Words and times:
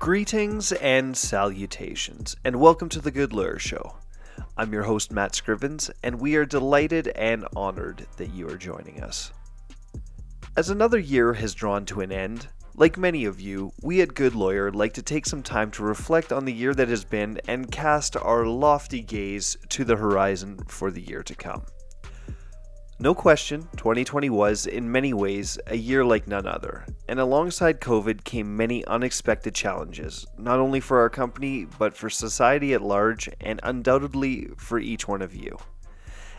Greetings 0.00 0.72
and 0.72 1.14
salutations, 1.14 2.34
and 2.42 2.58
welcome 2.58 2.88
to 2.88 3.02
the 3.02 3.10
Good 3.10 3.34
Lawyer 3.34 3.58
Show. 3.58 3.96
I'm 4.56 4.72
your 4.72 4.84
host, 4.84 5.12
Matt 5.12 5.32
Scrivens, 5.32 5.90
and 6.02 6.18
we 6.18 6.36
are 6.36 6.46
delighted 6.46 7.08
and 7.08 7.46
honored 7.54 8.06
that 8.16 8.32
you 8.32 8.48
are 8.48 8.56
joining 8.56 9.02
us. 9.02 9.30
As 10.56 10.70
another 10.70 10.98
year 10.98 11.34
has 11.34 11.54
drawn 11.54 11.84
to 11.84 12.00
an 12.00 12.12
end, 12.12 12.48
like 12.76 12.96
many 12.96 13.26
of 13.26 13.42
you, 13.42 13.72
we 13.82 14.00
at 14.00 14.14
Good 14.14 14.34
Lawyer 14.34 14.72
like 14.72 14.94
to 14.94 15.02
take 15.02 15.26
some 15.26 15.42
time 15.42 15.70
to 15.72 15.84
reflect 15.84 16.32
on 16.32 16.46
the 16.46 16.54
year 16.54 16.72
that 16.72 16.88
has 16.88 17.04
been 17.04 17.38
and 17.46 17.70
cast 17.70 18.16
our 18.16 18.46
lofty 18.46 19.02
gaze 19.02 19.58
to 19.68 19.84
the 19.84 19.96
horizon 19.96 20.60
for 20.66 20.90
the 20.90 21.02
year 21.02 21.22
to 21.22 21.34
come. 21.34 21.66
No 23.02 23.14
question, 23.14 23.66
2020 23.78 24.28
was, 24.28 24.66
in 24.66 24.92
many 24.92 25.14
ways, 25.14 25.58
a 25.66 25.74
year 25.74 26.04
like 26.04 26.28
none 26.28 26.46
other, 26.46 26.84
and 27.08 27.18
alongside 27.18 27.80
COVID 27.80 28.24
came 28.24 28.58
many 28.58 28.84
unexpected 28.84 29.54
challenges, 29.54 30.26
not 30.36 30.58
only 30.58 30.80
for 30.80 30.98
our 30.98 31.08
company, 31.08 31.66
but 31.78 31.96
for 31.96 32.10
society 32.10 32.74
at 32.74 32.82
large, 32.82 33.30
and 33.40 33.58
undoubtedly 33.62 34.50
for 34.58 34.78
each 34.78 35.08
one 35.08 35.22
of 35.22 35.34
you. 35.34 35.56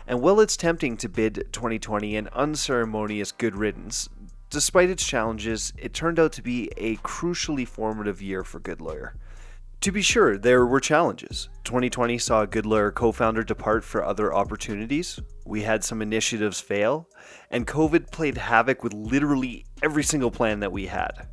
And 0.06 0.22
while 0.22 0.38
it's 0.38 0.56
tempting 0.56 0.96
to 0.98 1.08
bid 1.08 1.48
2020 1.50 2.14
an 2.14 2.28
unceremonious 2.28 3.32
good 3.32 3.56
riddance, 3.56 4.08
despite 4.48 4.88
its 4.88 5.04
challenges, 5.04 5.72
it 5.76 5.92
turned 5.92 6.20
out 6.20 6.30
to 6.34 6.42
be 6.42 6.70
a 6.76 6.94
crucially 6.98 7.66
formative 7.66 8.22
year 8.22 8.44
for 8.44 8.60
Good 8.60 8.80
Lawyer. 8.80 9.16
To 9.82 9.90
be 9.90 10.00
sure, 10.00 10.38
there 10.38 10.64
were 10.64 10.78
challenges. 10.78 11.48
2020 11.64 12.16
saw 12.16 12.42
a 12.42 12.46
Good 12.46 12.66
Lawyer 12.66 12.92
co 12.92 13.10
founder 13.10 13.42
depart 13.42 13.82
for 13.82 14.04
other 14.04 14.32
opportunities, 14.32 15.18
we 15.44 15.62
had 15.62 15.82
some 15.82 16.00
initiatives 16.00 16.60
fail, 16.60 17.08
and 17.50 17.66
COVID 17.66 18.12
played 18.12 18.36
havoc 18.36 18.84
with 18.84 18.94
literally 18.94 19.66
every 19.82 20.04
single 20.04 20.30
plan 20.30 20.60
that 20.60 20.70
we 20.70 20.86
had. 20.86 21.26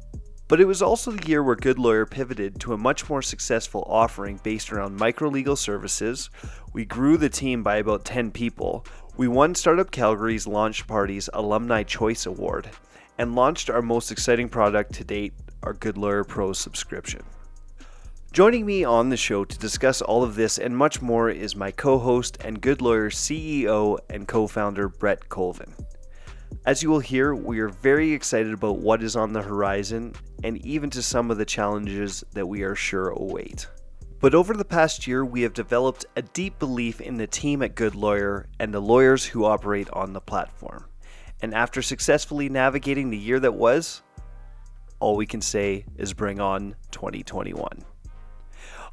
But 0.48 0.60
it 0.60 0.66
was 0.66 0.82
also 0.82 1.12
the 1.12 1.28
year 1.28 1.44
where 1.44 1.56
Good 1.56 1.78
Lawyer 1.78 2.08
pivoted 2.08 2.60
to 2.62 2.74
a 2.74 2.78
much 2.78 3.08
more 3.08 3.22
successful 3.22 3.84
offering 3.88 4.40
based 4.44 4.74
around 4.74 4.96
micro 4.96 5.30
legal 5.30 5.56
services. 5.56 6.32
We 6.74 6.86
grew 6.86 7.18
the 7.18 7.30
team 7.30 7.62
by 7.62 7.76
about 7.76 8.04
10 8.04 8.32
people. 8.32 8.84
We 9.16 9.28
won 9.28 9.54
Startup 9.54 9.92
Calgary's 9.92 10.48
Launch 10.48 10.88
Party's 10.88 11.30
Alumni 11.34 11.84
Choice 11.84 12.26
Award 12.26 12.72
and 13.20 13.36
launched 13.36 13.70
our 13.70 13.84
most 13.84 14.12
exciting 14.12 14.50
product 14.50 14.94
to 14.94 15.04
date, 15.04 15.34
our 15.62 15.74
Good 15.74 16.00
Lawyer 16.00 16.24
Pro 16.24 16.52
subscription. 16.54 17.22
Joining 18.32 18.64
me 18.64 18.84
on 18.84 19.10
the 19.10 19.18
show 19.18 19.44
to 19.44 19.58
discuss 19.58 20.04
all 20.04 20.24
of 20.24 20.36
this 20.36 20.60
and 20.60 20.78
much 20.78 21.02
more 21.02 21.32
is 21.32 21.56
my 21.56 21.72
co 21.72 21.98
host 21.98 22.38
and 22.42 22.62
Good 22.62 22.80
Lawyer 22.80 23.10
CEO 23.10 23.98
and 24.08 24.28
co 24.28 24.46
founder, 24.46 24.88
Brett 24.88 25.28
Colvin. 25.30 25.74
As 26.64 26.84
you 26.84 26.92
will 26.92 27.00
hear, 27.00 27.34
we 27.34 27.60
are 27.60 27.70
very 27.70 28.12
excited 28.14 28.54
about 28.54 28.78
what 28.78 29.02
is 29.02 29.16
on 29.16 29.34
the 29.34 29.42
horizon 29.42 30.14
and 30.44 30.64
even 30.64 30.92
to 30.92 31.02
some 31.02 31.32
of 31.32 31.40
the 31.40 31.46
challenges 31.46 32.24
that 32.34 32.46
we 32.46 32.62
are 32.62 32.76
sure 32.76 33.10
await. 33.10 33.68
But 34.20 34.36
over 34.36 34.54
the 34.54 34.64
past 34.64 35.08
year, 35.08 35.26
we 35.26 35.42
have 35.42 35.54
developed 35.54 36.06
a 36.16 36.22
deep 36.22 36.60
belief 36.60 37.02
in 37.02 37.18
the 37.18 37.26
team 37.26 37.64
at 37.64 37.74
Good 37.74 37.96
Lawyer 37.96 38.46
and 38.60 38.72
the 38.72 38.80
lawyers 38.80 39.26
who 39.26 39.44
operate 39.44 39.90
on 39.92 40.14
the 40.14 40.22
platform. 40.22 40.86
And 41.42 41.56
after 41.56 41.82
successfully 41.82 42.48
navigating 42.48 43.10
the 43.10 43.18
year 43.18 43.40
that 43.40 43.56
was, 43.56 44.04
all 45.00 45.16
we 45.16 45.26
can 45.26 45.42
say 45.42 45.86
is 45.98 46.14
bring 46.14 46.40
on 46.40 46.76
2021. 46.92 47.86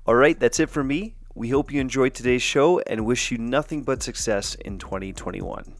All 0.06 0.14
right, 0.14 0.38
that's 0.38 0.60
it 0.60 0.70
for 0.70 0.84
me. 0.84 1.16
We 1.34 1.48
hope 1.48 1.72
you 1.72 1.80
enjoyed 1.80 2.14
today's 2.14 2.40
show 2.40 2.78
and 2.78 3.04
wish 3.04 3.32
you 3.32 3.38
nothing 3.38 3.82
but 3.82 4.04
success 4.04 4.54
in 4.54 4.78
2021. 4.78 5.74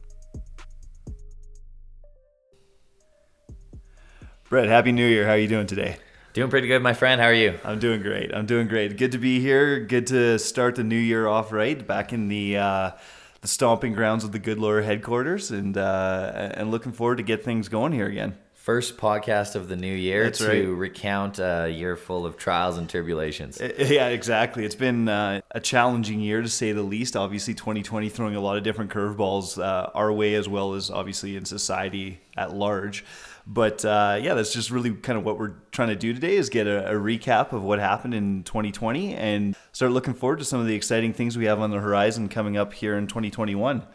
Brett, 4.49 4.67
happy 4.67 4.91
New 4.91 5.07
Year. 5.07 5.25
How 5.25 5.31
are 5.31 5.37
you 5.37 5.47
doing 5.47 5.65
today? 5.65 5.95
Doing 6.33 6.49
pretty 6.49 6.67
good, 6.67 6.83
my 6.83 6.93
friend. 6.93 7.21
How 7.21 7.27
are 7.27 7.33
you? 7.33 7.57
I'm 7.63 7.79
doing 7.79 8.01
great. 8.01 8.35
I'm 8.35 8.45
doing 8.45 8.67
great. 8.67 8.97
Good 8.97 9.13
to 9.13 9.17
be 9.17 9.39
here. 9.39 9.79
Good 9.79 10.07
to 10.07 10.37
start 10.37 10.75
the 10.75 10.83
new 10.83 10.97
year 10.97 11.25
off 11.25 11.53
right, 11.53 11.87
back 11.87 12.11
in 12.11 12.27
the 12.27 12.57
uh, 12.57 12.91
the 13.39 13.47
stomping 13.47 13.93
grounds 13.93 14.25
of 14.25 14.33
the 14.33 14.39
Good 14.39 14.59
Lawyer 14.59 14.81
headquarters, 14.81 15.51
and 15.51 15.77
uh, 15.77 16.51
and 16.53 16.69
looking 16.69 16.91
forward 16.91 17.17
to 17.17 17.23
get 17.23 17.45
things 17.45 17.69
going 17.69 17.93
here 17.93 18.07
again 18.07 18.37
first 18.67 18.97
podcast 18.97 19.55
of 19.55 19.69
the 19.69 19.77
new 19.77 19.95
year 19.95 20.25
That's 20.25 20.39
to 20.39 20.47
right. 20.49 20.67
recount 20.67 21.39
a 21.39 21.69
year 21.69 21.95
full 21.95 22.25
of 22.25 22.35
trials 22.35 22.77
and 22.77 22.89
tribulations. 22.89 23.61
Yeah, 23.61 24.09
exactly. 24.09 24.65
It's 24.65 24.75
been 24.75 25.07
uh, 25.07 25.39
a 25.51 25.61
challenging 25.61 26.19
year 26.19 26.41
to 26.41 26.49
say 26.49 26.73
the 26.73 26.83
least. 26.83 27.15
Obviously, 27.15 27.53
2020 27.53 28.09
throwing 28.09 28.35
a 28.35 28.41
lot 28.41 28.57
of 28.57 28.63
different 28.63 28.91
curveballs 28.91 29.57
uh, 29.57 29.89
our 29.95 30.11
way 30.11 30.35
as 30.35 30.49
well 30.49 30.73
as 30.73 30.91
obviously 30.91 31.37
in 31.37 31.45
society 31.45 32.19
at 32.35 32.53
large. 32.53 33.05
But 33.47 33.85
uh, 33.85 34.19
yeah, 34.21 34.33
that's 34.33 34.51
just 34.51 34.69
really 34.69 34.91
kind 34.91 35.17
of 35.17 35.23
what 35.23 35.39
we're 35.39 35.53
trying 35.71 35.87
to 35.87 35.95
do 35.95 36.13
today 36.13 36.35
is 36.35 36.49
get 36.49 36.67
a, 36.67 36.91
a, 36.91 36.95
recap 36.95 37.53
of 37.53 37.63
what 37.63 37.79
happened 37.79 38.13
in 38.13 38.43
2020 38.43 39.15
and 39.15 39.55
start 39.71 39.93
looking 39.93 40.13
forward 40.13 40.39
to 40.39 40.45
some 40.45 40.59
of 40.59 40.67
the 40.67 40.75
exciting 40.75 41.13
things 41.13 41.37
we 41.37 41.45
have 41.45 41.61
on 41.61 41.71
the 41.71 41.79
horizon 41.79 42.27
coming 42.27 42.57
up 42.57 42.73
here 42.73 42.97
in 42.97 43.07
2021. 43.07 43.87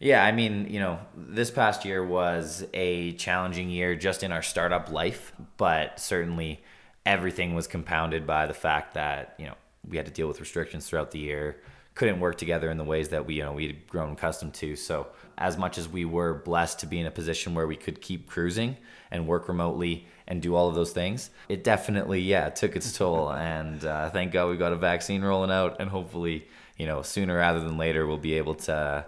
Yeah, 0.00 0.24
I 0.24 0.32
mean, 0.32 0.66
you 0.70 0.80
know, 0.80 0.98
this 1.14 1.50
past 1.50 1.84
year 1.84 2.02
was 2.02 2.64
a 2.72 3.12
challenging 3.12 3.68
year 3.68 3.94
just 3.94 4.22
in 4.22 4.32
our 4.32 4.40
startup 4.42 4.90
life, 4.90 5.34
but 5.58 6.00
certainly 6.00 6.62
everything 7.04 7.54
was 7.54 7.66
compounded 7.66 8.26
by 8.26 8.46
the 8.46 8.54
fact 8.54 8.94
that, 8.94 9.34
you 9.38 9.44
know, 9.44 9.54
we 9.86 9.98
had 9.98 10.06
to 10.06 10.12
deal 10.12 10.26
with 10.26 10.40
restrictions 10.40 10.88
throughout 10.88 11.10
the 11.10 11.18
year, 11.18 11.60
couldn't 11.94 12.18
work 12.18 12.38
together 12.38 12.70
in 12.70 12.78
the 12.78 12.84
ways 12.84 13.10
that 13.10 13.26
we, 13.26 13.34
you 13.34 13.42
know, 13.42 13.52
we'd 13.52 13.86
grown 13.88 14.12
accustomed 14.12 14.54
to. 14.54 14.74
So, 14.74 15.08
as 15.36 15.58
much 15.58 15.76
as 15.76 15.86
we 15.86 16.06
were 16.06 16.34
blessed 16.34 16.80
to 16.80 16.86
be 16.86 16.98
in 16.98 17.06
a 17.06 17.10
position 17.10 17.54
where 17.54 17.66
we 17.66 17.76
could 17.76 18.00
keep 18.00 18.26
cruising 18.26 18.78
and 19.10 19.26
work 19.26 19.48
remotely 19.48 20.06
and 20.26 20.40
do 20.40 20.54
all 20.54 20.68
of 20.68 20.74
those 20.74 20.92
things, 20.92 21.28
it 21.50 21.62
definitely, 21.62 22.20
yeah, 22.20 22.48
took 22.48 22.74
its 22.74 22.96
toll. 22.96 23.30
And 23.32 23.84
uh, 23.84 24.08
thank 24.10 24.32
God 24.32 24.48
we 24.48 24.56
got 24.56 24.72
a 24.72 24.76
vaccine 24.76 25.22
rolling 25.22 25.50
out, 25.50 25.76
and 25.78 25.90
hopefully, 25.90 26.48
you 26.78 26.86
know, 26.86 27.02
sooner 27.02 27.36
rather 27.36 27.60
than 27.60 27.76
later, 27.76 28.06
we'll 28.06 28.16
be 28.18 28.34
able 28.34 28.54
to 28.54 29.04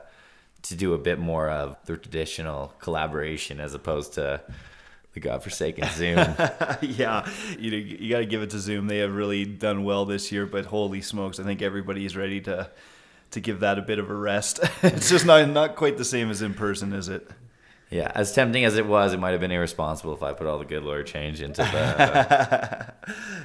to 0.62 0.74
do 0.76 0.94
a 0.94 0.98
bit 0.98 1.18
more 1.18 1.48
of 1.48 1.76
the 1.86 1.96
traditional 1.96 2.72
collaboration 2.78 3.60
as 3.60 3.74
opposed 3.74 4.14
to 4.14 4.40
the 5.14 5.20
godforsaken 5.20 5.88
Zoom. 5.90 6.16
yeah, 6.80 7.28
you 7.58 7.70
you 7.70 8.10
got 8.10 8.20
to 8.20 8.26
give 8.26 8.42
it 8.42 8.50
to 8.50 8.58
Zoom. 8.58 8.86
They 8.86 8.98
have 8.98 9.14
really 9.14 9.44
done 9.44 9.84
well 9.84 10.04
this 10.04 10.32
year, 10.32 10.46
but 10.46 10.66
holy 10.66 11.02
smokes, 11.02 11.38
I 11.38 11.44
think 11.44 11.62
everybody 11.62 12.04
is 12.04 12.16
ready 12.16 12.40
to 12.42 12.70
to 13.32 13.40
give 13.40 13.60
that 13.60 13.78
a 13.78 13.82
bit 13.82 13.98
of 13.98 14.10
a 14.10 14.14
rest. 14.14 14.60
it's 14.82 15.10
just 15.10 15.26
not 15.26 15.48
not 15.48 15.76
quite 15.76 15.98
the 15.98 16.04
same 16.04 16.30
as 16.30 16.42
in 16.42 16.54
person, 16.54 16.92
is 16.92 17.08
it? 17.08 17.28
Yeah, 17.92 18.10
as 18.14 18.32
tempting 18.32 18.64
as 18.64 18.78
it 18.78 18.86
was, 18.86 19.12
it 19.12 19.20
might 19.20 19.32
have 19.32 19.40
been 19.40 19.50
irresponsible 19.50 20.14
if 20.14 20.22
I 20.22 20.32
put 20.32 20.46
all 20.46 20.58
the 20.58 20.64
good 20.64 20.82
lawyer 20.82 21.02
change 21.02 21.42
into 21.42 21.60
the. 21.60 22.94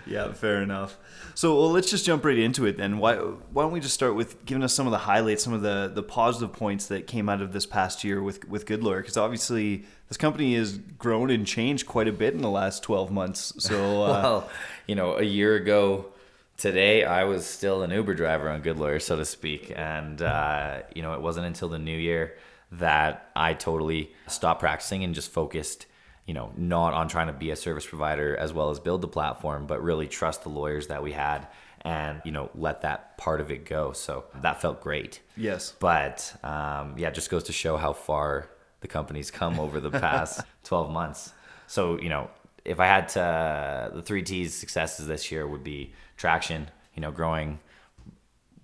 yeah, 0.08 0.32
fair 0.32 0.62
enough. 0.62 0.98
So 1.36 1.54
well, 1.54 1.70
let's 1.70 1.92
just 1.92 2.06
jump 2.06 2.24
right 2.24 2.38
into 2.38 2.66
it 2.66 2.78
then. 2.78 2.98
Why 2.98 3.18
why 3.18 3.64
don't 3.64 3.74
we 3.74 3.82
just 3.82 3.94
start 3.94 4.16
with 4.16 4.46
giving 4.46 4.64
us 4.64 4.74
some 4.74 4.88
of 4.88 4.92
the 4.92 5.00
highlights, 5.00 5.44
some 5.44 5.52
of 5.52 5.64
the 5.64 5.92
the 5.94 6.02
positive 6.02 6.54
points 6.54 6.88
that 6.88 7.08
came 7.08 7.28
out 7.28 7.42
of 7.42 7.52
this 7.52 7.66
past 7.66 8.06
year 8.06 8.24
with 8.24 8.48
with 8.48 8.66
Good 8.66 8.84
Lawyer? 8.84 9.02
Because 9.02 9.18
obviously 9.18 9.84
this 10.08 10.16
company 10.16 10.56
has 10.56 10.78
grown 10.78 11.30
and 11.30 11.46
changed 11.46 11.86
quite 11.86 12.08
a 12.08 12.14
bit 12.14 12.34
in 12.34 12.42
the 12.42 12.50
last 12.50 12.84
twelve 12.84 13.12
months. 13.12 13.54
So 13.60 13.76
uh, 14.04 14.08
well, 14.08 14.50
you 14.88 14.96
know, 14.96 15.18
a 15.18 15.24
year 15.24 15.56
ago 15.56 16.06
today 16.56 17.04
I 17.04 17.26
was 17.26 17.46
still 17.46 17.84
an 17.84 17.92
Uber 17.92 18.14
driver 18.14 18.50
on 18.50 18.62
Good 18.62 18.78
Lawyer, 18.78 19.00
so 19.00 19.18
to 19.18 19.26
speak, 19.26 19.74
and 19.76 20.22
uh, 20.22 20.84
you 20.96 21.02
know, 21.02 21.14
it 21.16 21.22
wasn't 21.22 21.48
until 21.48 21.68
the 21.68 21.80
new 21.80 21.98
year 21.98 22.38
that 22.72 23.30
I 23.36 23.54
totally 23.54 24.12
stopped 24.28 24.60
practicing 24.60 25.04
and 25.04 25.16
just 25.16 25.32
focused, 25.32 25.86
you 26.26 26.34
know, 26.34 26.52
not 26.58 26.94
on 26.94 27.08
trying 27.08 27.28
to 27.28 27.34
be 27.34 27.52
a 27.52 27.56
service 27.56 27.86
provider 27.86 28.36
as 28.36 28.54
well 28.54 28.70
as 28.70 28.80
build 28.80 29.02
the 29.02 29.08
platform, 29.08 29.68
but 29.68 29.82
really 29.82 30.08
trust 30.08 30.44
the 30.44 30.50
lawyers 30.50 30.88
that 30.88 31.02
we 31.02 31.14
had 31.14 31.48
and, 31.82 32.22
you 32.26 32.32
know, 32.32 32.50
let 32.56 32.82
that 32.82 33.18
part 33.18 33.40
of 33.40 33.52
it 33.52 33.66
go. 33.66 33.94
So 33.94 34.26
that 34.42 34.62
felt 34.62 34.82
great. 34.82 35.22
Yes. 35.38 35.74
But 35.80 36.36
um, 36.44 36.96
yeah, 36.98 37.08
it 37.10 37.14
just 37.14 37.30
goes 37.30 37.44
to 37.46 37.54
show 37.54 37.78
how 37.78 37.94
far 37.94 38.50
the 38.82 38.88
company's 38.88 39.32
come 39.32 39.60
over 39.60 39.80
the 39.80 39.92
past 39.92 40.42
12 40.64 40.92
months. 40.92 41.32
So, 41.68 42.00
you 42.00 42.10
know, 42.10 42.30
if 42.66 42.80
I 42.80 42.86
had 42.86 43.08
to, 43.10 43.92
the 43.96 44.02
three 44.02 44.24
T's 44.24 44.54
successes 44.54 45.08
this 45.08 45.32
year 45.32 45.48
would 45.48 45.64
be 45.64 45.94
traction, 46.18 46.70
you 46.94 47.02
know, 47.02 47.12
growing 47.12 47.60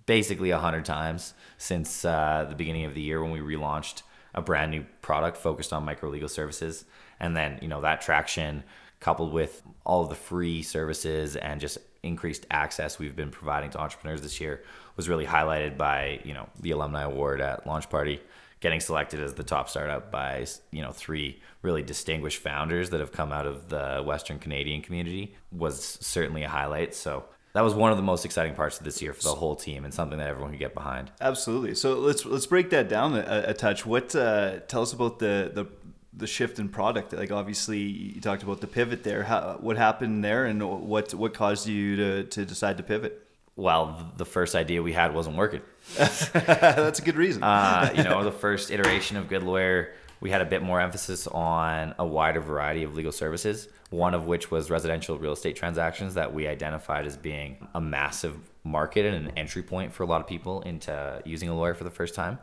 basically 0.06 0.50
a 0.50 0.58
hundred 0.58 0.84
times 0.84 1.32
since 1.64 2.04
uh, 2.04 2.44
the 2.46 2.54
beginning 2.54 2.84
of 2.84 2.94
the 2.94 3.00
year 3.00 3.22
when 3.22 3.30
we 3.30 3.40
relaunched 3.40 4.02
a 4.34 4.42
brand 4.42 4.70
new 4.70 4.84
product 5.00 5.38
focused 5.38 5.72
on 5.72 5.82
micro 5.82 6.10
legal 6.10 6.28
services, 6.28 6.84
and 7.18 7.34
then 7.34 7.58
you 7.62 7.68
know 7.68 7.80
that 7.80 8.02
traction 8.02 8.62
coupled 9.00 9.32
with 9.32 9.62
all 9.84 10.02
of 10.02 10.10
the 10.10 10.14
free 10.14 10.62
services 10.62 11.36
and 11.36 11.60
just 11.60 11.78
increased 12.02 12.46
access 12.50 12.98
we've 12.98 13.16
been 13.16 13.30
providing 13.30 13.70
to 13.70 13.78
entrepreneurs 13.78 14.20
this 14.20 14.40
year 14.40 14.62
was 14.96 15.08
really 15.08 15.24
highlighted 15.24 15.78
by 15.78 16.20
you 16.22 16.34
know 16.34 16.46
the 16.60 16.70
alumni 16.70 17.02
award 17.02 17.40
at 17.40 17.66
launch 17.66 17.88
party 17.88 18.20
getting 18.60 18.80
selected 18.80 19.20
as 19.20 19.32
the 19.34 19.42
top 19.42 19.68
startup 19.70 20.10
by 20.10 20.46
you 20.70 20.82
know 20.82 20.92
three 20.92 21.40
really 21.62 21.82
distinguished 21.82 22.38
founders 22.42 22.90
that 22.90 23.00
have 23.00 23.12
come 23.12 23.32
out 23.32 23.46
of 23.46 23.70
the 23.70 24.02
western 24.04 24.38
canadian 24.38 24.82
community 24.82 25.34
was 25.50 25.98
certainly 26.02 26.42
a 26.42 26.48
highlight. 26.48 26.94
So 26.94 27.24
that 27.54 27.62
was 27.62 27.72
one 27.72 27.90
of 27.92 27.96
the 27.96 28.02
most 28.02 28.24
exciting 28.24 28.54
parts 28.54 28.78
of 28.78 28.84
this 28.84 29.00
year 29.00 29.12
for 29.12 29.22
the 29.22 29.34
whole 29.34 29.54
team 29.56 29.84
and 29.84 29.94
something 29.94 30.18
that 30.18 30.28
everyone 30.28 30.50
could 30.50 30.58
get 30.58 30.74
behind. 30.74 31.10
Absolutely. 31.20 31.74
So 31.74 31.94
let's 31.94 32.26
let's 32.26 32.46
break 32.46 32.70
that 32.70 32.88
down 32.88 33.14
a, 33.14 33.44
a 33.48 33.54
touch. 33.54 33.86
What 33.86 34.14
uh, 34.14 34.58
tell 34.68 34.82
us 34.82 34.92
about 34.92 35.20
the 35.20 35.50
the 35.54 35.66
the 36.12 36.26
shift 36.26 36.58
in 36.58 36.68
product? 36.68 37.12
Like 37.12 37.30
obviously 37.30 37.78
you 37.78 38.20
talked 38.20 38.42
about 38.42 38.60
the 38.60 38.66
pivot 38.66 39.04
there. 39.04 39.22
How, 39.22 39.56
what 39.60 39.76
happened 39.76 40.24
there, 40.24 40.44
and 40.44 40.62
what 40.88 41.14
what 41.14 41.32
caused 41.32 41.66
you 41.68 41.96
to 41.96 42.24
to 42.24 42.44
decide 42.44 42.76
to 42.78 42.82
pivot? 42.82 43.20
Well, 43.56 44.12
the 44.16 44.24
first 44.24 44.56
idea 44.56 44.82
we 44.82 44.92
had 44.92 45.14
wasn't 45.14 45.36
working. 45.36 45.60
That's 45.96 46.98
a 46.98 47.02
good 47.02 47.14
reason. 47.14 47.44
uh, 47.44 47.92
you 47.96 48.02
know, 48.02 48.24
the 48.24 48.32
first 48.32 48.72
iteration 48.72 49.16
of 49.16 49.28
Good 49.28 49.44
Lawyer, 49.44 49.92
we 50.24 50.30
had 50.30 50.40
a 50.40 50.46
bit 50.46 50.62
more 50.62 50.80
emphasis 50.80 51.26
on 51.26 51.94
a 51.98 52.06
wider 52.06 52.40
variety 52.40 52.82
of 52.82 52.94
legal 52.94 53.12
services. 53.12 53.68
One 53.90 54.14
of 54.14 54.24
which 54.24 54.50
was 54.50 54.70
residential 54.70 55.18
real 55.18 55.34
estate 55.34 55.54
transactions 55.54 56.14
that 56.14 56.32
we 56.32 56.48
identified 56.48 57.04
as 57.04 57.18
being 57.18 57.68
a 57.74 57.80
massive 57.80 58.34
market 58.64 59.04
and 59.04 59.28
an 59.28 59.36
entry 59.36 59.62
point 59.62 59.92
for 59.92 60.02
a 60.02 60.06
lot 60.06 60.22
of 60.22 60.26
people 60.26 60.62
into 60.62 61.20
using 61.26 61.50
a 61.50 61.54
lawyer 61.54 61.74
for 61.74 61.84
the 61.84 61.90
first 61.90 62.14
time 62.14 62.38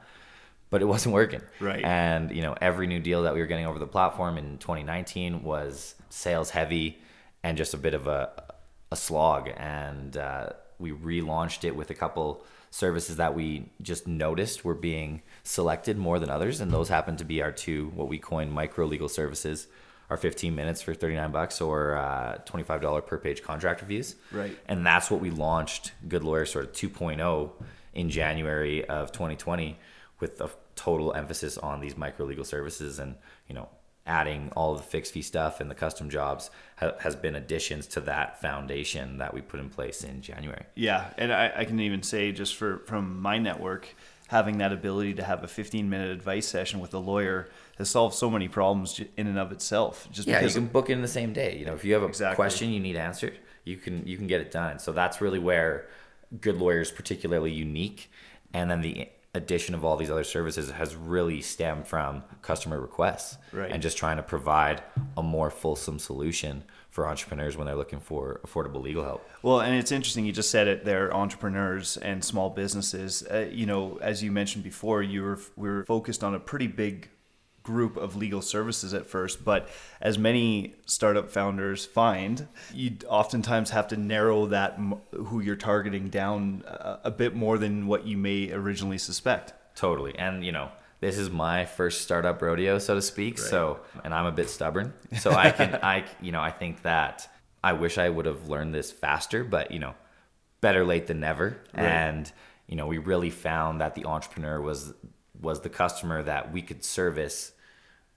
but 0.70 0.82
it 0.82 0.86
wasn't 0.86 1.14
working. 1.14 1.42
Right. 1.60 1.84
And 1.84 2.32
you 2.32 2.42
know, 2.42 2.56
every 2.62 2.88
new 2.88 3.00
deal 3.00 3.24
that 3.24 3.34
we 3.34 3.42
were 3.42 3.46
getting 3.46 3.66
over 3.66 3.78
the 3.78 3.88
platform 3.88 4.38
in 4.38 4.58
2019 4.60 5.44
was 5.44 5.96
sales 6.10 6.52
heavy 6.52 7.00
and 7.44 7.58
just 7.58 7.74
a 7.74 7.78
bit 7.78 7.94
of 7.94 8.08
a 8.08 8.30
a 8.92 8.96
slog. 8.96 9.50
And 9.58 10.16
uh, 10.16 10.50
we 10.82 10.92
relaunched 10.92 11.64
it 11.64 11.76
with 11.76 11.90
a 11.90 11.94
couple 11.94 12.44
services 12.72 13.18
that 13.18 13.36
we 13.36 13.70
just 13.82 14.08
noticed 14.08 14.64
were 14.64 14.76
being 14.76 15.22
selected 15.44 15.98
more 15.98 16.20
than 16.20 16.30
others, 16.30 16.62
and 16.62 16.72
those 16.72 16.90
happen 16.90 17.18
to 17.18 17.26
be 17.26 17.42
our 17.42 17.52
two 17.52 17.92
what 17.96 18.08
we 18.08 18.18
coined 18.18 18.52
micro 18.52 18.86
legal 18.86 19.10
services. 19.10 19.68
Our 20.10 20.18
15 20.18 20.54
minutes 20.54 20.82
for 20.82 20.94
39 20.94 21.32
bucks 21.32 21.62
or 21.62 21.96
uh, 21.96 22.40
$25 22.46 23.06
per 23.06 23.18
page 23.18 23.42
contract 23.44 23.80
reviews. 23.80 24.16
Right. 24.34 24.58
And 24.66 24.86
that's 24.86 25.10
what 25.10 25.22
we 25.22 25.30
launched 25.30 25.94
Good 26.06 26.26
Lawyer 26.26 26.46
sort 26.46 26.66
of 26.66 26.74
2.0 26.74 27.52
in 27.94 28.10
January 28.10 28.84
of 28.84 29.14
2020 29.14 29.80
with 30.20 30.42
a 30.42 30.50
total 30.76 31.14
emphasis 31.14 31.58
on 31.58 31.80
these 31.80 31.96
micro 31.96 32.26
legal 32.26 32.44
services 32.44 33.00
and 33.00 33.16
you 33.48 33.56
know 33.56 33.70
adding 34.06 34.52
all 34.56 34.72
of 34.74 34.78
the 34.78 34.84
fixed 34.84 35.14
fee 35.14 35.22
stuff 35.22 35.60
and 35.60 35.70
the 35.70 35.76
custom 35.76 36.10
jobs 36.10 36.50
ha- 36.78 36.94
has 37.00 37.16
been 37.16 37.36
additions 37.36 37.86
to 37.88 38.02
that 38.02 38.42
foundation 38.42 39.18
that 39.20 39.34
we 39.34 39.42
put 39.42 39.60
in 39.60 39.70
place 39.70 40.04
in 40.04 40.22
January. 40.22 40.66
Yeah, 40.76 41.10
and 41.18 41.32
I, 41.32 41.52
I 41.58 41.66
can 41.66 41.80
even 41.80 42.02
say 42.04 42.32
just 42.32 42.56
for 42.56 42.80
from 42.86 43.22
my 43.22 43.38
network, 43.38 43.96
having 44.28 44.58
that 44.58 44.72
ability 44.72 45.14
to 45.16 45.24
have 45.24 45.44
a 45.44 45.48
15 45.48 45.90
minute 45.90 46.10
advice 46.10 46.48
session 46.48 46.80
with 46.80 46.94
a 46.94 47.00
lawyer 47.00 47.50
has 47.78 47.90
solved 47.90 48.16
so 48.16 48.30
many 48.30 48.48
problems 48.48 49.00
in 49.18 49.28
and 49.28 49.38
of 49.38 49.52
itself. 49.52 50.08
Just 50.12 50.28
yeah, 50.28 50.36
you 50.36 50.40
because 50.42 50.54
can 50.56 50.68
book 50.68 50.90
it 50.90 50.94
in 50.94 51.02
the 51.02 51.08
same 51.08 51.34
day. 51.34 51.58
You 51.58 51.66
know, 51.66 51.74
if 51.74 51.86
you 51.86 51.94
have 51.94 52.04
a 52.04 52.08
Exactly. 52.08 52.36
question 52.36 52.72
you 52.72 52.80
need 52.80 52.96
answered, 52.96 53.38
you 53.66 53.78
can 53.78 54.06
you 54.08 54.18
can 54.18 54.28
get 54.28 54.42
it 54.42 54.52
done. 54.52 54.80
So 54.80 54.92
that's 54.92 55.22
really 55.22 55.40
where 55.40 55.88
Good 56.40 56.58
lawyers 56.58 56.92
particularly 56.92 57.52
unique, 57.52 58.10
and 58.54 58.72
then 58.72 58.80
the 58.80 59.10
addition 59.34 59.74
of 59.74 59.86
all 59.86 59.96
these 59.96 60.12
other 60.12 60.24
services 60.26 60.70
has 60.72 60.96
really 60.96 61.42
stemmed 61.42 61.88
from 61.88 62.24
customer 62.42 62.80
requests 62.82 63.38
Right. 63.54 63.72
and 63.72 63.82
just 63.82 63.98
trying 63.98 64.18
to 64.18 64.24
provide 64.24 64.84
a 65.16 65.24
more 65.24 65.50
fulsome 65.50 66.00
solution 66.00 66.64
for 66.90 67.08
entrepreneurs 67.08 67.56
when 67.56 67.66
they're 67.66 67.76
looking 67.78 68.02
for 68.02 68.42
affordable 68.46 68.82
legal 68.82 69.06
help. 69.06 69.26
Well, 69.42 69.62
and 69.62 69.74
it's 69.76 69.94
interesting. 69.94 70.26
You 70.26 70.34
just 70.34 70.52
said 70.52 70.68
it. 70.68 70.84
They're 70.84 71.14
entrepreneurs 71.16 71.96
and 71.96 72.22
small 72.24 72.50
businesses. 72.50 73.24
Uh, 73.24 73.48
you 73.50 73.66
know, 73.66 73.98
as 74.02 74.22
you 74.22 74.32
mentioned 74.34 74.66
before, 74.66 75.02
you 75.02 75.24
were 75.24 75.40
we 75.56 75.70
were 75.70 75.86
focused 75.86 76.22
on 76.24 76.36
a 76.36 76.40
pretty 76.40 76.68
big 76.68 77.10
group 77.64 77.98
of 77.98 78.16
legal 78.16 78.42
services 78.42 78.94
at 78.94 79.06
first, 79.06 79.46
but 79.46 79.70
as 80.02 80.18
many 80.18 80.76
startup 80.86 81.30
founders 81.30 81.86
find, 81.86 82.48
you 82.74 82.98
oftentimes 83.08 83.70
have 83.70 83.88
to 83.90 83.98
narrow 83.98 84.48
that 84.48 84.80
who 85.12 85.42
you're 85.42 85.56
targeting 85.56 86.10
down 86.10 86.64
a, 86.68 87.00
a 87.06 87.12
bit 87.12 87.36
more 87.36 87.58
than 87.58 87.88
what 87.88 88.06
you 88.06 88.18
may 88.18 88.52
originally 88.52 88.98
suspect. 88.98 89.54
Totally. 89.76 90.18
And, 90.18 90.44
you 90.44 90.52
know, 90.52 90.70
this 91.02 91.18
is 91.18 91.30
my 91.30 91.66
first 91.66 92.02
startup 92.02 92.42
rodeo, 92.42 92.78
so 92.78 92.96
to 92.96 93.02
speak. 93.02 93.38
So, 93.40 93.80
and 94.04 94.14
I'm 94.14 94.26
a 94.26 94.32
bit 94.32 94.50
stubborn. 94.50 94.94
So 95.20 95.32
I 95.32 95.52
can, 95.52 95.76
I, 95.84 96.06
you 96.22 96.32
know, 96.32 96.42
I 96.42 96.52
think 96.52 96.84
that 96.84 97.28
I 97.64 97.74
wish 97.74 97.98
I 97.98 98.10
would 98.10 98.26
have 98.26 98.50
learned 98.50 98.74
this 98.74 98.92
faster, 98.92 99.44
but, 99.44 99.72
you 99.72 99.80
know, 99.80 99.96
better 100.62 100.86
late 100.86 101.08
than 101.08 101.20
never. 101.20 101.58
And, 101.74 102.32
you 102.68 102.76
know, 102.76 102.88
we 102.88 103.00
really 103.00 103.32
found 103.32 103.82
that 103.82 103.96
the 103.96 104.06
entrepreneur 104.06 104.62
was, 104.62 104.94
was 105.42 105.62
the 105.62 105.70
customer 105.70 106.24
that 106.24 106.52
we 106.52 106.62
could 106.62 106.84
service 106.84 107.54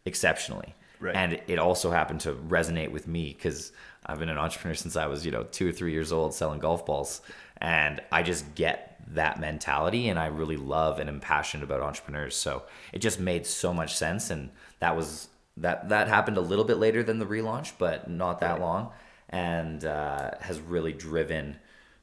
exceptionally. 0.04 0.74
Right. 1.00 1.14
And 1.14 1.40
it 1.48 1.58
also 1.58 1.90
happened 1.90 2.20
to 2.20 2.32
resonate 2.34 2.90
with 2.90 3.08
me 3.08 3.34
because 3.36 3.72
I've 4.06 4.18
been 4.18 4.28
an 4.28 4.38
entrepreneur 4.38 4.74
since 4.74 4.96
I 4.96 5.06
was, 5.06 5.24
you 5.24 5.32
know, 5.32 5.44
two 5.44 5.68
or 5.68 5.72
three 5.72 5.92
years 5.92 6.12
old 6.12 6.34
selling 6.34 6.60
golf 6.60 6.86
balls. 6.86 7.20
And 7.58 8.00
I 8.12 8.22
just 8.22 8.54
get 8.54 9.00
that 9.08 9.38
mentality 9.38 10.08
and 10.08 10.18
I 10.18 10.26
really 10.26 10.56
love 10.56 10.98
and 10.98 11.08
am 11.08 11.20
passionate 11.20 11.64
about 11.64 11.80
entrepreneurs. 11.80 12.36
So 12.36 12.62
it 12.92 13.00
just 13.00 13.20
made 13.20 13.46
so 13.46 13.72
much 13.72 13.94
sense. 13.96 14.30
And 14.30 14.50
that 14.80 14.96
was 14.96 15.28
that 15.56 15.88
that 15.88 16.08
happened 16.08 16.36
a 16.36 16.42
little 16.42 16.64
bit 16.64 16.78
later 16.78 17.02
than 17.02 17.18
the 17.18 17.26
relaunch, 17.26 17.72
but 17.78 18.10
not 18.10 18.40
that 18.40 18.60
long. 18.60 18.90
And 19.28 19.84
uh, 19.84 20.32
has 20.40 20.60
really 20.60 20.92
driven 20.92 21.56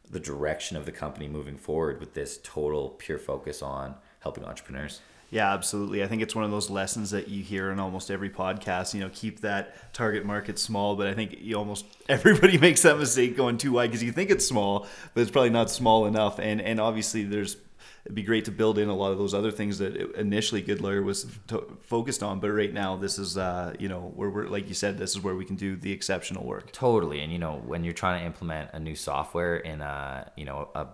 the 0.10 0.20
direction 0.20 0.78
of 0.78 0.86
the 0.86 0.92
company 0.92 1.28
moving 1.28 1.58
forward 1.58 2.00
with 2.00 2.14
this 2.14 2.40
total 2.44 2.90
pure 2.90 3.18
focus 3.18 3.62
on 3.62 3.96
helping 4.22 4.46
entrepreneurs. 4.46 5.02
Yeah, 5.30 5.54
absolutely. 5.54 6.04
I 6.04 6.08
think 6.08 6.22
it's 6.22 6.36
one 6.36 6.44
of 6.44 6.52
those 6.52 6.70
lessons 6.70 7.12
that 7.12 7.30
you 7.30 7.42
hear 7.42 7.72
in 7.72 7.80
almost 7.80 8.12
every 8.12 8.30
podcast. 8.30 8.94
You 8.94 9.00
know, 9.00 9.10
keep 9.14 9.40
that 9.42 9.94
target 9.94 10.26
market 10.26 10.60
small, 10.60 10.98
but 10.98 11.08
I 11.08 11.14
think 11.14 11.38
you 11.40 11.56
almost 11.56 11.86
everybody 12.10 12.58
makes 12.58 12.82
that 12.82 12.98
mistake 12.98 13.38
going 13.38 13.58
too 13.58 13.74
wide 13.74 13.88
because 13.88 14.04
you 14.04 14.12
think 14.12 14.30
it's 14.30 14.46
small, 14.46 14.88
but 15.14 15.22
it's 15.22 15.32
probably 15.32 15.50
not 15.50 15.70
small 15.70 16.06
enough. 16.06 16.38
And 16.40 16.62
and 16.62 16.82
obviously, 16.82 17.24
there's 17.24 17.56
it'd 18.04 18.16
be 18.16 18.24
great 18.24 18.46
to 18.46 18.52
build 18.52 18.78
in 18.78 18.90
a 18.90 18.96
lot 18.96 19.12
of 19.12 19.18
those 19.20 19.34
other 19.34 19.52
things 19.52 19.78
that 19.78 19.96
initially 20.16 20.62
Good 20.62 20.82
Lawyer 20.82 21.02
was 21.02 21.28
to, 21.48 21.78
focused 21.84 22.24
on. 22.24 22.40
But 22.42 22.50
right 22.50 22.74
now, 22.74 22.98
this 22.98 23.18
is 23.18 23.38
uh, 23.38 23.74
you 23.80 23.88
know 23.88 24.12
where 24.16 24.30
we're 24.30 24.48
like 24.48 24.68
you 24.68 24.74
said, 24.76 24.98
this 24.98 25.12
is 25.12 25.22
where 25.22 25.36
we 25.36 25.46
can 25.46 25.56
do 25.56 25.78
the 25.78 25.94
exceptional 25.94 26.46
work. 26.46 26.74
Totally. 26.74 27.22
And 27.22 27.32
you 27.32 27.40
know, 27.40 27.62
when 27.66 27.86
you're 27.86 27.94
trying 27.94 28.20
to 28.20 28.26
implement 28.26 28.72
a 28.74 28.80
new 28.82 28.96
software 28.96 29.56
in 29.56 29.80
a, 29.80 30.30
you 30.36 30.44
know, 30.44 30.68
a 30.76 30.88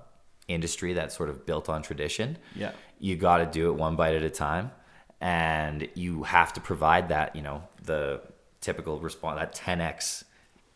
industry 0.48 0.94
that's 0.94 1.16
sort 1.16 1.30
of 1.30 1.46
built 1.46 1.70
on 1.70 1.82
tradition, 1.82 2.38
Yeah. 2.56 2.72
You 3.00 3.16
got 3.16 3.38
to 3.38 3.46
do 3.46 3.70
it 3.70 3.74
one 3.74 3.96
bite 3.96 4.16
at 4.16 4.24
a 4.24 4.30
time 4.30 4.72
and 5.20 5.88
you 5.96 6.24
have 6.24 6.54
to 6.54 6.62
provide 6.62 7.10
that, 7.10 7.36
you 7.36 7.42
know, 7.42 7.64
the 7.84 8.22
typical 8.62 9.00
response 9.00 9.40
that 9.40 9.56
10x 9.56 10.24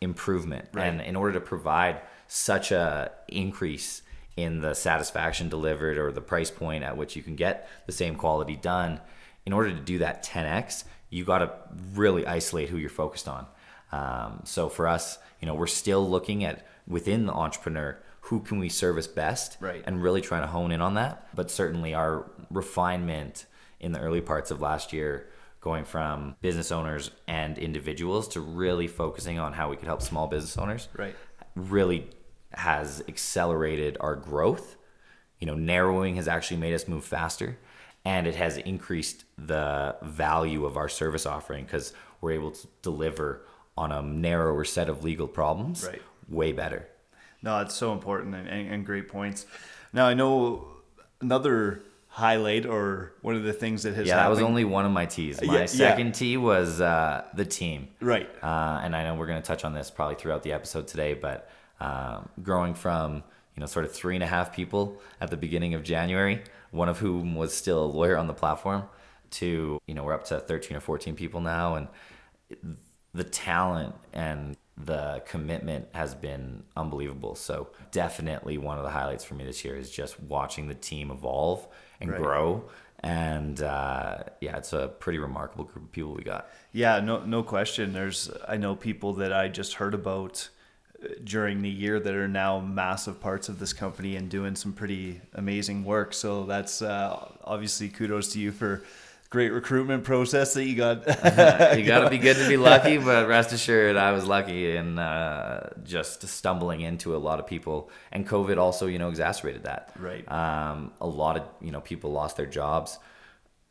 improvement. 0.00 0.68
Right. 0.72 0.86
And 0.86 1.00
in 1.00 1.16
order 1.16 1.34
to 1.34 1.40
provide 1.40 2.00
such 2.26 2.72
a 2.72 3.12
increase 3.28 4.02
in 4.36 4.60
the 4.60 4.74
satisfaction 4.74 5.48
delivered 5.48 5.98
or 5.98 6.10
the 6.10 6.20
price 6.20 6.50
point 6.50 6.84
at 6.84 6.96
which 6.96 7.16
you 7.16 7.22
can 7.22 7.36
get 7.36 7.68
the 7.86 7.92
same 7.92 8.16
quality 8.16 8.56
done, 8.56 9.00
in 9.44 9.52
order 9.52 9.70
to 9.70 9.80
do 9.80 9.98
that 9.98 10.24
10x, 10.24 10.84
you 11.10 11.24
got 11.24 11.38
to 11.38 11.52
really 11.94 12.26
isolate 12.26 12.68
who 12.68 12.78
you're 12.78 12.88
focused 12.90 13.28
on. 13.28 13.46
Um, 13.92 14.40
so 14.44 14.68
for 14.68 14.88
us, 14.88 15.18
you 15.40 15.46
know, 15.46 15.54
we're 15.54 15.66
still 15.66 16.08
looking 16.08 16.44
at 16.44 16.66
within 16.86 17.26
the 17.26 17.32
entrepreneur 17.32 17.98
who 18.26 18.40
can 18.40 18.58
we 18.58 18.68
service 18.68 19.06
best, 19.06 19.56
Right. 19.60 19.82
and 19.86 20.02
really 20.02 20.20
trying 20.20 20.42
to 20.42 20.46
hone 20.48 20.70
in 20.72 20.80
on 20.80 20.94
that. 20.94 21.28
But 21.34 21.50
certainly 21.50 21.92
our 21.94 22.30
refinement 22.50 23.46
in 23.80 23.92
the 23.92 24.00
early 24.00 24.20
parts 24.20 24.50
of 24.50 24.60
last 24.60 24.92
year, 24.92 25.28
going 25.60 25.84
from 25.84 26.36
business 26.40 26.72
owners 26.72 27.10
and 27.28 27.58
individuals 27.58 28.26
to 28.28 28.40
really 28.40 28.86
focusing 28.88 29.38
on 29.38 29.52
how 29.52 29.68
we 29.70 29.76
could 29.76 29.86
help 29.86 30.02
small 30.02 30.26
business 30.26 30.56
owners, 30.58 30.88
Right. 30.96 31.14
really 31.54 32.10
has 32.52 33.02
accelerated 33.08 33.96
our 34.00 34.14
growth. 34.16 34.76
You 35.38 35.46
know, 35.46 35.54
narrowing 35.54 36.16
has 36.16 36.28
actually 36.28 36.58
made 36.58 36.74
us 36.74 36.86
move 36.88 37.04
faster 37.04 37.58
and 38.04 38.26
it 38.26 38.34
has 38.36 38.56
increased 38.58 39.24
the 39.38 39.96
value 40.02 40.64
of 40.64 40.76
our 40.76 40.88
service 40.88 41.26
offering 41.26 41.64
because 41.64 41.92
we're 42.20 42.32
able 42.32 42.50
to 42.52 42.66
deliver 42.82 43.44
on 43.76 43.90
a 43.92 44.02
narrower 44.02 44.64
set 44.64 44.88
of 44.88 45.02
legal 45.04 45.26
problems 45.28 45.86
Right. 45.86 46.02
way 46.28 46.52
better. 46.52 46.86
No, 47.42 47.58
it's 47.60 47.74
so 47.74 47.92
important 47.92 48.34
and, 48.34 48.48
and, 48.48 48.72
and 48.72 48.86
great 48.86 49.08
points. 49.08 49.46
Now 49.92 50.06
I 50.06 50.14
know 50.14 50.66
another 51.20 51.82
highlight 52.08 52.66
or 52.66 53.14
one 53.22 53.34
of 53.34 53.42
the 53.42 53.52
things 53.52 53.82
that 53.84 53.94
has 53.94 54.06
Yeah, 54.06 54.16
that 54.16 54.28
was 54.28 54.40
only 54.40 54.64
one 54.64 54.84
of 54.84 54.92
my 54.92 55.06
teas 55.06 55.40
My 55.42 55.54
Yeah, 55.54 55.60
yeah. 55.60 55.66
second 55.66 56.14
T 56.14 56.36
was 56.36 56.80
uh, 56.80 57.24
the 57.34 57.44
team. 57.44 57.88
right. 58.00 58.28
Uh, 58.42 58.80
and 58.82 58.94
I 58.94 59.04
know 59.04 59.14
we're 59.14 59.26
going 59.26 59.40
to 59.40 59.46
touch 59.46 59.64
on 59.64 59.72
this 59.72 59.90
probably 59.90 60.16
throughout 60.16 60.42
the 60.42 60.52
episode 60.52 60.86
today, 60.86 61.14
but 61.14 61.48
um, 61.80 62.28
growing 62.42 62.74
from 62.74 63.24
you 63.56 63.60
know 63.60 63.66
sort 63.66 63.84
of 63.84 63.92
three 63.92 64.14
and 64.14 64.22
a 64.22 64.26
half 64.26 64.54
people 64.54 65.00
at 65.20 65.30
the 65.30 65.36
beginning 65.36 65.74
of 65.74 65.82
January, 65.82 66.42
one 66.70 66.88
of 66.88 66.98
whom 66.98 67.34
was 67.34 67.54
still 67.54 67.82
a 67.82 67.86
lawyer 67.86 68.16
on 68.16 68.26
the 68.26 68.34
platform, 68.34 68.84
to 69.30 69.80
you 69.86 69.94
know 69.94 70.04
we're 70.04 70.12
up 70.12 70.24
to 70.24 70.38
13 70.38 70.76
or 70.76 70.80
14 70.80 71.16
people 71.16 71.40
now, 71.40 71.74
and 71.76 71.88
the 73.14 73.24
talent 73.24 73.94
and 74.12 74.56
the 74.84 75.22
commitment 75.26 75.86
has 75.94 76.14
been 76.14 76.62
unbelievable. 76.76 77.34
So 77.34 77.68
definitely 77.90 78.58
one 78.58 78.78
of 78.78 78.84
the 78.84 78.90
highlights 78.90 79.24
for 79.24 79.34
me 79.34 79.44
this 79.44 79.64
year 79.64 79.76
is 79.76 79.90
just 79.90 80.20
watching 80.20 80.68
the 80.68 80.74
team 80.74 81.10
evolve 81.10 81.66
and 82.00 82.10
Right. 82.10 82.20
grow. 82.20 82.64
And 83.04 83.60
uh, 83.62 84.18
yeah, 84.40 84.56
it's 84.56 84.72
a 84.72 84.88
pretty 84.88 85.18
remarkable 85.18 85.64
group 85.64 85.84
of 85.86 85.92
people 85.92 86.14
we 86.14 86.22
got. 86.22 86.48
Yeah, 86.72 87.00
no, 87.00 87.24
no 87.24 87.42
question. 87.42 87.92
There's, 87.92 88.30
I 88.46 88.56
know 88.56 88.76
people 88.76 89.14
that 89.14 89.32
I 89.32 89.48
just 89.48 89.74
heard 89.74 89.94
about 89.94 90.48
uh, 91.02 91.08
during 91.24 91.62
the 91.62 91.70
year 91.70 91.98
that 91.98 92.14
are 92.14 92.28
now 92.28 92.60
massive 92.60 93.20
parts 93.20 93.48
of 93.48 93.58
this 93.58 93.72
company 93.72 94.14
and 94.16 94.28
doing 94.30 94.54
some 94.54 94.72
pretty 94.72 95.20
amazing 95.34 95.84
work. 95.84 96.14
So 96.14 96.44
that's 96.44 96.80
uh, 96.80 97.32
obviously 97.44 97.88
kudos 97.88 98.32
to 98.34 98.38
you 98.40 98.52
for 98.52 98.82
great 99.32 99.50
recruitment 99.50 100.04
process 100.04 100.52
that 100.52 100.66
you 100.66 100.76
got. 100.76 100.98
you 101.78 101.84
got 101.86 102.00
to 102.00 102.10
be 102.10 102.18
good 102.18 102.36
to 102.36 102.46
be 102.46 102.58
lucky, 102.58 102.98
but 103.08 103.26
rest 103.26 103.50
assured, 103.52 103.96
I 103.96 104.12
was 104.12 104.26
lucky 104.26 104.76
in 104.76 104.98
uh, 104.98 105.70
just 105.82 106.28
stumbling 106.28 106.82
into 106.82 107.16
a 107.16 107.18
lot 107.18 107.40
of 107.40 107.46
people, 107.46 107.90
and 108.12 108.28
COVID 108.28 108.58
also, 108.58 108.86
you 108.86 108.98
know, 108.98 109.08
exacerbated 109.08 109.64
that. 109.64 109.90
Right. 109.98 110.30
Um, 110.30 110.92
a 111.00 111.06
lot 111.06 111.38
of 111.38 111.44
you 111.62 111.72
know 111.72 111.80
people 111.80 112.12
lost 112.12 112.36
their 112.36 112.46
jobs. 112.46 112.98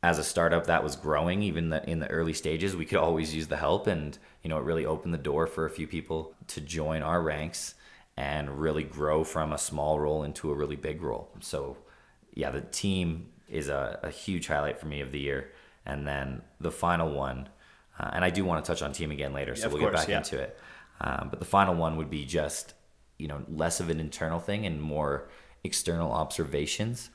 As 0.03 0.17
a 0.17 0.23
startup 0.23 0.65
that 0.65 0.83
was 0.83 0.95
growing, 0.95 1.43
even 1.43 1.69
the, 1.69 1.87
in 1.87 1.99
the 1.99 2.07
early 2.07 2.33
stages, 2.33 2.75
we 2.75 2.85
could 2.85 2.97
always 2.97 3.35
use 3.35 3.45
the 3.45 3.57
help, 3.57 3.85
and 3.85 4.17
you 4.41 4.49
know, 4.49 4.57
it 4.57 4.63
really 4.63 4.83
opened 4.87 5.13
the 5.13 5.19
door 5.19 5.45
for 5.45 5.65
a 5.65 5.69
few 5.69 5.85
people 5.85 6.33
to 6.47 6.59
join 6.59 7.03
our 7.03 7.21
ranks 7.21 7.75
and 8.17 8.59
really 8.59 8.83
grow 8.83 9.23
from 9.23 9.53
a 9.53 9.59
small 9.59 9.99
role 9.99 10.23
into 10.23 10.49
a 10.49 10.55
really 10.55 10.75
big 10.75 11.03
role. 11.03 11.29
So, 11.39 11.77
yeah, 12.33 12.49
the 12.49 12.61
team 12.61 13.27
is 13.51 13.69
a, 13.69 13.99
a 14.03 14.09
huge 14.09 14.47
highlight 14.47 14.79
for 14.79 14.87
me 14.87 15.01
of 15.01 15.11
the 15.11 15.19
year. 15.19 15.51
And 15.85 16.07
then 16.07 16.41
the 16.59 16.71
final 16.71 17.11
one, 17.11 17.49
uh, 17.99 18.09
and 18.13 18.23
I 18.25 18.29
do 18.29 18.45
want 18.45 18.63
to 18.63 18.71
touch 18.71 18.81
on 18.81 18.91
team 18.93 19.11
again 19.11 19.33
later, 19.33 19.55
so 19.55 19.67
Yeah, 19.67 19.73
we'll 19.73 19.85
of 19.87 19.91
get 19.91 19.99
back 19.99 20.07
yeah. 20.07 20.17
into 20.17 20.39
it. 20.39 20.59
Um, 21.01 21.27
but 21.29 21.39
the 21.39 21.45
final 21.45 21.75
one 21.75 21.97
would 21.97 22.09
be 22.09 22.25
just, 22.25 22.73
you 23.17 23.27
know, 23.27 23.43
less 23.49 23.79
of 23.79 23.89
an 23.89 23.99
internal 23.99 24.39
thing 24.39 24.65
and 24.65 24.81
more 24.81 25.27
external 25.63 26.11
observations, 26.11 27.09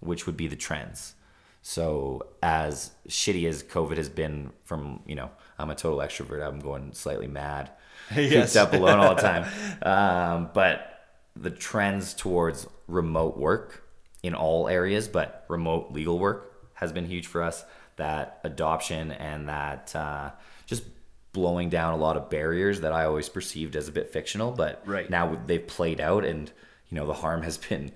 which 0.00 0.26
would 0.26 0.36
be 0.36 0.48
the 0.48 0.56
trends. 0.56 1.14
So 1.62 2.26
as 2.42 2.92
shitty 3.08 3.46
as 3.48 3.62
COVID 3.62 3.96
has 3.96 4.08
been 4.08 4.50
from, 4.64 5.00
you 5.06 5.14
know, 5.14 5.30
I'm 5.58 5.70
a 5.70 5.74
total 5.74 5.98
extrovert. 5.98 6.46
I'm 6.46 6.60
going 6.60 6.92
slightly 6.94 7.26
mad, 7.28 7.70
Yes. 8.16 8.54
cooped 8.54 8.56
up 8.56 8.80
alone 8.80 8.98
all 9.00 9.14
the 9.14 9.20
time. 9.22 9.44
Um, 9.82 10.50
but 10.54 10.94
the 11.36 11.50
trends 11.50 12.14
towards 12.14 12.66
remote 12.88 13.36
work 13.36 13.87
in 14.28 14.34
all 14.34 14.68
areas, 14.68 15.08
but 15.08 15.44
remote 15.48 15.90
legal 15.90 16.18
work 16.18 16.38
has 16.74 16.92
been 16.92 17.06
huge 17.06 17.26
for 17.26 17.42
us. 17.42 17.64
That 17.96 18.40
adoption 18.44 19.10
and 19.12 19.48
that 19.48 19.94
uh, 19.96 20.30
just 20.66 20.84
blowing 21.32 21.68
down 21.68 21.94
a 21.94 21.96
lot 21.96 22.16
of 22.16 22.30
barriers 22.30 22.80
that 22.82 22.92
I 22.92 23.04
always 23.04 23.28
perceived 23.28 23.74
as 23.74 23.88
a 23.88 23.92
bit 23.92 24.12
fictional, 24.12 24.52
but 24.52 24.82
Right. 24.86 25.10
now 25.10 25.24
they've 25.46 25.66
played 25.66 26.00
out 26.00 26.24
and 26.24 26.50
you 26.88 26.94
know 26.96 27.06
the 27.06 27.14
harm 27.24 27.42
has 27.42 27.58
been 27.68 27.90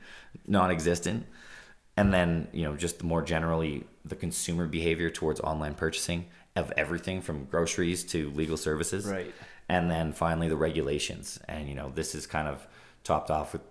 non-existent. 0.47 1.27
And 1.97 2.13
then 2.13 2.49
you 2.53 2.65
know 2.65 2.75
just 2.77 3.03
more 3.03 3.23
generally 3.23 3.85
the 4.05 4.17
consumer 4.17 4.67
behavior 4.67 5.11
towards 5.11 5.41
online 5.41 5.75
purchasing 5.75 6.27
of 6.57 6.73
everything 6.77 7.21
from 7.23 7.45
groceries 7.45 8.03
to 8.05 8.31
legal 8.31 8.57
services 8.57 9.07
Right. 9.07 9.33
and 9.69 9.91
then 9.91 10.13
finally 10.13 10.49
the 10.49 10.57
regulations 10.57 11.39
and 11.49 11.69
you 11.69 11.75
know 11.75 11.93
this 11.95 12.15
is 12.15 12.27
kind 12.27 12.49
of 12.49 12.67
topped 13.05 13.31
off 13.31 13.53
with 13.53 13.63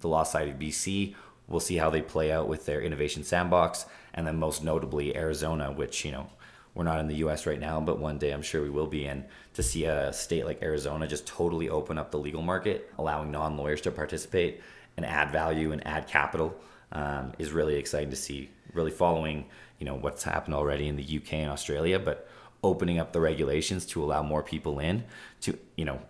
the 0.00 0.08
law 0.08 0.24
society 0.24 0.50
of 0.50 0.58
bc 0.58 1.14
we'll 1.50 1.60
see 1.60 1.76
how 1.76 1.90
they 1.90 2.00
play 2.00 2.32
out 2.32 2.48
with 2.48 2.64
their 2.64 2.80
innovation 2.80 3.22
sandbox 3.22 3.84
and 4.14 4.26
then 4.26 4.38
most 4.38 4.64
notably 4.64 5.14
arizona 5.14 5.70
which 5.70 6.04
you 6.04 6.10
know 6.10 6.26
we're 6.74 6.84
not 6.84 7.00
in 7.00 7.08
the 7.08 7.16
us 7.16 7.44
right 7.44 7.60
now 7.60 7.78
but 7.80 7.98
one 7.98 8.16
day 8.16 8.30
i'm 8.30 8.40
sure 8.40 8.62
we 8.62 8.70
will 8.70 8.86
be 8.86 9.04
in 9.04 9.24
to 9.52 9.62
see 9.62 9.84
a 9.84 10.12
state 10.12 10.46
like 10.46 10.62
arizona 10.62 11.06
just 11.06 11.26
totally 11.26 11.68
open 11.68 11.98
up 11.98 12.10
the 12.10 12.18
legal 12.18 12.40
market 12.40 12.90
allowing 12.98 13.30
non-lawyers 13.30 13.82
to 13.82 13.90
participate 13.90 14.62
and 14.96 15.04
add 15.04 15.30
value 15.30 15.72
and 15.72 15.86
add 15.86 16.06
capital 16.06 16.54
um, 16.92 17.32
is 17.38 17.52
really 17.52 17.76
exciting 17.76 18.10
to 18.10 18.16
see 18.16 18.50
really 18.72 18.90
following 18.90 19.44
you 19.78 19.86
know 19.86 19.94
what's 19.94 20.22
happened 20.22 20.54
already 20.54 20.88
in 20.88 20.96
the 20.96 21.16
uk 21.18 21.32
and 21.32 21.50
australia 21.50 21.98
but 21.98 22.28
opening 22.62 22.98
up 22.98 23.12
the 23.12 23.20
regulations 23.20 23.86
to 23.86 24.02
allow 24.02 24.22
more 24.22 24.42
people 24.42 24.78
in 24.78 25.02
to 25.40 25.58
you 25.76 25.84
know 25.84 26.00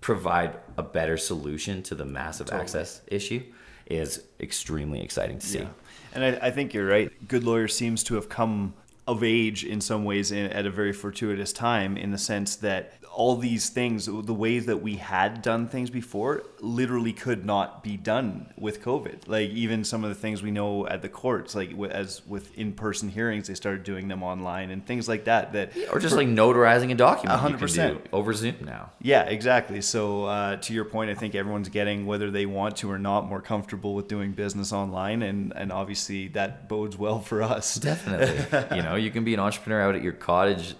provide 0.00 0.56
a 0.76 0.82
better 0.82 1.16
solution 1.16 1.82
to 1.82 1.94
the 1.94 2.04
massive 2.04 2.52
access 2.52 3.00
issue 3.08 3.42
is 3.86 4.22
extremely 4.40 5.00
exciting 5.00 5.38
to 5.38 5.46
see 5.46 5.58
Yeah. 5.60 5.68
And 6.14 6.24
I, 6.24 6.46
I 6.46 6.50
think 6.50 6.74
you're 6.74 6.86
right. 6.86 7.10
Good 7.28 7.44
Lawyer 7.44 7.68
seems 7.68 8.02
to 8.04 8.14
have 8.14 8.28
come 8.28 8.74
of 9.06 9.22
age 9.22 9.64
in 9.64 9.80
some 9.80 10.04
ways 10.04 10.32
in, 10.32 10.50
at 10.50 10.66
a 10.66 10.70
very 10.70 10.92
fortuitous 10.92 11.52
time 11.52 11.96
in 11.96 12.10
the 12.10 12.18
sense 12.18 12.56
that 12.56 12.94
all 13.16 13.34
these 13.34 13.70
things, 13.70 14.04
the 14.04 14.34
ways 14.34 14.66
that 14.66 14.82
we 14.82 14.96
had 14.96 15.40
done 15.40 15.66
things 15.66 15.88
before, 15.88 16.44
literally 16.60 17.14
could 17.14 17.46
not 17.46 17.82
be 17.82 17.96
done 17.96 18.52
with 18.58 18.82
COVID. 18.82 19.26
Like 19.26 19.48
even 19.50 19.84
some 19.84 20.04
of 20.04 20.10
the 20.10 20.14
things 20.14 20.42
we 20.42 20.50
know 20.50 20.86
at 20.86 21.00
the 21.00 21.08
courts, 21.08 21.54
like 21.54 21.72
as 21.90 22.20
with 22.26 22.56
in-person 22.58 23.08
hearings, 23.08 23.48
they 23.48 23.54
started 23.54 23.84
doing 23.84 24.08
them 24.08 24.22
online 24.22 24.70
and 24.70 24.84
things 24.84 25.08
like 25.08 25.24
that. 25.24 25.54
That 25.54 25.72
or 25.90 25.98
just 25.98 26.14
like 26.14 26.28
notarizing 26.28 26.92
a 26.92 26.94
document 26.94 27.40
you 27.40 27.56
100%. 27.56 28.00
over 28.12 28.34
zoom 28.34 28.56
now 28.60 28.90
Yeah, 29.00 29.22
exactly. 29.22 29.80
So 29.80 30.26
uh, 30.26 30.56
to 30.56 30.74
your 30.74 30.84
point, 30.84 31.10
I 31.10 31.14
think 31.14 31.34
everyone's 31.34 31.70
getting 31.70 32.04
whether 32.04 32.30
they 32.30 32.44
want 32.44 32.76
to 32.78 32.90
or 32.90 32.98
not 32.98 33.26
more 33.26 33.40
comfortable 33.40 33.94
with 33.94 34.08
doing 34.08 34.32
business 34.32 34.74
online, 34.74 35.22
and 35.22 35.54
and 35.56 35.72
obviously 35.72 36.28
that 36.28 36.68
bodes 36.68 36.98
well 36.98 37.20
for 37.20 37.42
us. 37.42 37.76
Definitely. 37.76 38.76
you 38.76 38.82
know, 38.82 38.94
you 38.94 39.10
can 39.10 39.24
be 39.24 39.32
an 39.32 39.40
entrepreneur 39.40 39.80
out 39.80 39.94
at 39.94 40.02
your 40.02 40.12
cottage 40.12 40.74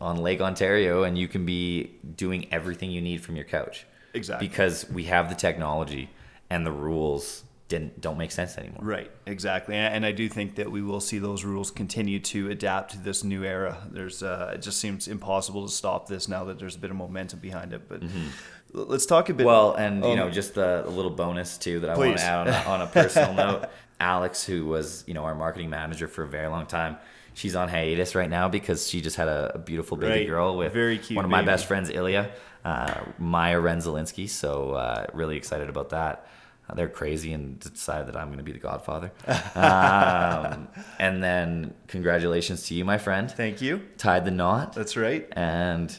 on 0.00 0.18
Lake 0.18 0.40
Ontario 0.40 1.02
and 1.02 1.18
you 1.18 1.28
can 1.28 1.44
be 1.44 1.96
doing 2.16 2.46
everything 2.52 2.90
you 2.90 3.00
need 3.00 3.22
from 3.22 3.36
your 3.36 3.44
couch. 3.44 3.86
Exactly. 4.12 4.46
Because 4.46 4.88
we 4.90 5.04
have 5.04 5.28
the 5.28 5.34
technology 5.34 6.10
and 6.50 6.64
the 6.64 6.72
rules 6.72 7.42
didn't 7.68 8.00
don't 8.00 8.18
make 8.18 8.30
sense 8.30 8.58
anymore. 8.58 8.80
Right, 8.82 9.10
exactly, 9.26 9.74
and 9.74 10.04
I 10.04 10.12
do 10.12 10.28
think 10.28 10.56
that 10.56 10.70
we 10.70 10.82
will 10.82 11.00
see 11.00 11.18
those 11.18 11.44
rules 11.44 11.70
continue 11.70 12.20
to 12.20 12.50
adapt 12.50 12.92
to 12.92 12.98
this 12.98 13.24
new 13.24 13.42
era. 13.42 13.78
There's, 13.90 14.22
uh, 14.22 14.52
it 14.54 14.62
just 14.62 14.78
seems 14.78 15.08
impossible 15.08 15.66
to 15.66 15.72
stop 15.72 16.06
this 16.06 16.28
now 16.28 16.44
that 16.44 16.58
there's 16.58 16.76
a 16.76 16.78
bit 16.78 16.90
of 16.90 16.96
momentum 16.96 17.38
behind 17.40 17.72
it. 17.72 17.88
But 17.88 18.02
l- 18.02 18.86
let's 18.86 19.06
talk 19.06 19.28
a 19.28 19.34
bit. 19.34 19.38
Mm-hmm. 19.38 19.46
Well, 19.46 19.74
and 19.74 20.04
you 20.04 20.10
um, 20.10 20.16
know, 20.16 20.30
just 20.30 20.56
a, 20.56 20.86
a 20.86 20.90
little 20.90 21.10
bonus 21.10 21.56
too 21.56 21.80
that 21.80 21.90
I 21.90 21.96
want 21.96 22.18
to 22.18 22.22
add 22.22 22.46
on 22.46 22.48
a, 22.48 22.56
on 22.68 22.80
a 22.82 22.86
personal 22.86 23.34
note. 23.34 23.70
Alex, 23.98 24.44
who 24.44 24.66
was 24.66 25.04
you 25.06 25.14
know 25.14 25.24
our 25.24 25.34
marketing 25.34 25.70
manager 25.70 26.06
for 26.06 26.22
a 26.22 26.28
very 26.28 26.48
long 26.48 26.66
time, 26.66 26.98
she's 27.34 27.54
on 27.54 27.68
hiatus 27.68 28.14
right 28.14 28.30
now 28.30 28.48
because 28.48 28.88
she 28.88 29.00
just 29.00 29.16
had 29.16 29.28
a, 29.28 29.52
a 29.54 29.58
beautiful 29.58 29.96
baby 29.96 30.20
Right. 30.20 30.28
girl 30.28 30.56
with 30.56 30.72
Very 30.72 30.98
cute 30.98 31.16
one 31.16 31.24
of 31.24 31.30
my 31.30 31.38
baby. 31.40 31.46
best 31.46 31.66
friends, 31.66 31.90
Ilya, 31.90 32.30
uh, 32.64 32.94
Maya 33.18 33.60
Renzelinski. 33.60 34.28
So 34.28 34.72
uh, 34.72 35.06
really 35.12 35.36
excited 35.36 35.68
about 35.68 35.90
that. 35.90 36.26
Uh, 36.68 36.74
they're 36.74 36.88
crazy 36.88 37.32
and 37.34 37.58
decided 37.60 38.08
that 38.08 38.16
I'm 38.16 38.28
going 38.28 38.38
to 38.38 38.44
be 38.44 38.52
the 38.52 38.58
godfather. 38.58 39.12
um, 39.54 40.68
and 40.98 41.22
then 41.22 41.74
congratulations 41.88 42.66
to 42.68 42.74
you, 42.74 42.84
my 42.84 42.98
friend. 42.98 43.30
thank 43.30 43.60
you. 43.60 43.82
Tied 43.98 44.24
the 44.24 44.30
knot 44.30 44.72
That's 44.72 44.96
right. 44.96 45.28
and 45.32 45.98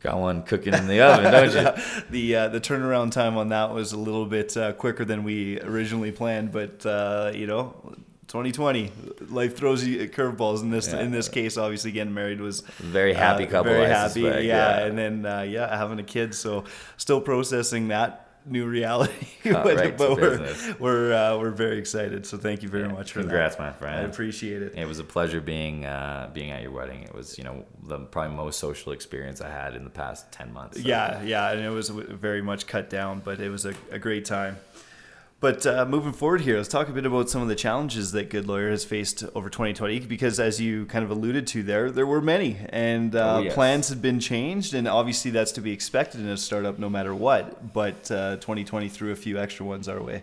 got 0.00 0.18
one 0.18 0.42
cooking 0.42 0.74
in 0.74 0.88
the 0.88 1.00
oven, 1.00 1.30
don't 1.30 1.52
you? 1.54 2.02
the 2.10 2.34
uh, 2.36 2.48
the 2.48 2.60
turnaround 2.60 3.12
time 3.12 3.36
on 3.36 3.50
that 3.50 3.72
was 3.72 3.92
a 3.92 3.96
little 3.98 4.26
bit 4.26 4.56
uh, 4.56 4.72
quicker 4.72 5.04
than 5.04 5.22
we 5.22 5.60
originally 5.60 6.10
planned, 6.10 6.50
but 6.50 6.84
uh, 6.84 7.30
you 7.32 7.46
know, 7.46 7.94
2020, 8.32 8.90
life 9.28 9.56
throws 9.58 9.84
you 9.86 10.08
curveballs. 10.08 10.62
In 10.62 10.70
this 10.70 10.88
Yeah. 10.88 11.00
in 11.00 11.10
this 11.10 11.28
case, 11.28 11.58
obviously 11.58 11.92
getting 11.92 12.14
married 12.14 12.40
was 12.40 12.62
Very 12.78 13.12
happy 13.12 13.44
uh, 13.46 13.50
couple, 13.50 13.72
Very 13.72 13.84
I 13.84 13.88
happy, 13.88 14.22
suspect, 14.22 14.44
yeah. 14.44 14.78
yeah. 14.78 14.86
And 14.86 14.96
then 14.96 15.26
uh, 15.26 15.42
yeah, 15.42 15.76
having 15.76 15.98
a 15.98 16.02
kid, 16.02 16.34
so 16.34 16.64
still 16.96 17.20
processing 17.20 17.88
that 17.88 18.28
new 18.46 18.66
reality. 18.66 19.12
But 19.44 19.76
right 19.76 19.96
but 19.98 20.10
we're 20.16 20.38
business. 20.38 20.78
we're 20.80 21.12
uh, 21.12 21.36
we're 21.38 21.50
very 21.50 21.78
excited. 21.78 22.24
So 22.24 22.38
thank 22.38 22.62
you 22.62 22.68
very 22.70 22.86
Yeah, 22.88 22.92
much 22.98 23.12
for 23.12 23.18
that. 23.18 23.24
congrats, 23.28 23.56
that. 23.56 23.62
my 23.62 23.72
friend. 23.72 23.96
I 24.00 24.08
appreciate 24.08 24.62
it. 24.62 24.72
It 24.76 24.86
was 24.88 24.98
a 24.98 25.04
pleasure 25.04 25.40
being 25.42 25.84
uh, 25.84 26.30
being 26.32 26.50
at 26.52 26.62
your 26.62 26.70
wedding. 26.72 27.02
It 27.02 27.14
was, 27.14 27.36
you 27.38 27.44
know, 27.44 27.64
the 27.86 27.98
probably 27.98 28.34
most 28.34 28.58
social 28.58 28.92
experience 28.92 29.40
I 29.42 29.50
had 29.50 29.74
in 29.76 29.84
the 29.84 29.90
past 29.90 30.32
ten 30.32 30.52
months. 30.54 30.80
So, 30.80 30.88
Yeah, 30.88 31.22
yeah, 31.22 31.50
and 31.52 31.60
it 31.60 31.70
was 31.70 31.90
very 31.90 32.40
much 32.40 32.66
cut 32.66 32.88
down, 32.88 33.20
but 33.22 33.40
it 33.40 33.50
was 33.50 33.66
a, 33.66 33.74
a 33.90 33.98
great 33.98 34.24
time. 34.24 34.56
But 35.42 35.66
uh, 35.66 35.84
moving 35.86 36.12
forward 36.12 36.42
here, 36.42 36.56
let's 36.56 36.68
talk 36.68 36.88
a 36.88 36.92
bit 36.92 37.04
about 37.04 37.28
some 37.28 37.42
of 37.42 37.48
the 37.48 37.56
challenges 37.56 38.12
that 38.12 38.30
Good 38.30 38.46
Lawyer 38.46 38.70
has 38.70 38.84
faced 38.84 39.24
over 39.34 39.50
2020. 39.50 39.98
Because 40.00 40.38
as 40.38 40.60
you 40.60 40.86
kind 40.86 41.04
of 41.04 41.10
alluded 41.10 41.48
to 41.48 41.64
there, 41.64 41.90
there 41.90 42.06
were 42.06 42.20
many, 42.22 42.58
and 42.68 43.14
uh, 43.16 43.36
Oh, 43.38 43.40
yes. 43.40 43.52
plans 43.54 43.88
had 43.88 44.00
been 44.00 44.20
changed, 44.20 44.72
and 44.72 44.86
obviously 44.86 45.32
that's 45.32 45.50
to 45.52 45.60
be 45.60 45.72
expected 45.72 46.20
in 46.20 46.28
a 46.28 46.36
startup, 46.36 46.78
no 46.78 46.88
matter 46.88 47.12
what. 47.12 47.72
But 47.72 48.08
uh, 48.10 48.36
2020 48.36 48.88
threw 48.88 49.10
a 49.10 49.16
few 49.16 49.36
extra 49.36 49.66
ones 49.66 49.88
our 49.88 50.00
way. 50.00 50.22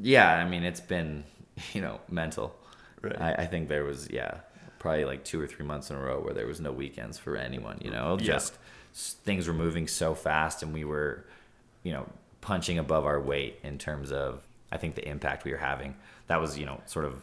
yeah. 0.00 0.32
I 0.36 0.48
mean, 0.48 0.62
it's 0.62 0.80
been, 0.80 1.24
you 1.72 1.80
know, 1.80 2.00
mental. 2.08 2.54
Right. 3.02 3.20
I, 3.20 3.32
I 3.42 3.46
think 3.46 3.68
there 3.68 3.82
was, 3.82 4.08
yeah, 4.08 4.36
probably 4.78 5.04
like 5.04 5.24
two 5.24 5.40
or 5.40 5.48
three 5.48 5.66
months 5.66 5.90
in 5.90 5.96
a 5.96 6.00
row 6.00 6.20
where 6.20 6.32
there 6.32 6.46
was 6.46 6.60
no 6.60 6.70
weekends 6.70 7.18
for 7.18 7.36
anyone. 7.36 7.78
You 7.82 7.90
know, 7.90 8.16
Yeah. 8.20 8.34
just 8.34 8.54
things 9.24 9.48
were 9.48 9.52
moving 9.54 9.88
so 9.88 10.14
fast, 10.14 10.62
and 10.62 10.72
we 10.72 10.84
were, 10.84 11.24
you 11.82 11.90
know, 11.92 12.06
punching 12.40 12.78
above 12.78 13.04
our 13.04 13.20
weight 13.20 13.58
in 13.64 13.76
terms 13.76 14.12
of, 14.12 14.46
I 14.72 14.76
think, 14.76 14.94
the 14.94 15.08
impact 15.08 15.44
we 15.44 15.52
were 15.52 15.58
having. 15.58 15.96
That 16.28 16.40
was, 16.40 16.58
you 16.58 16.66
know, 16.66 16.80
sort 16.86 17.04
of 17.04 17.22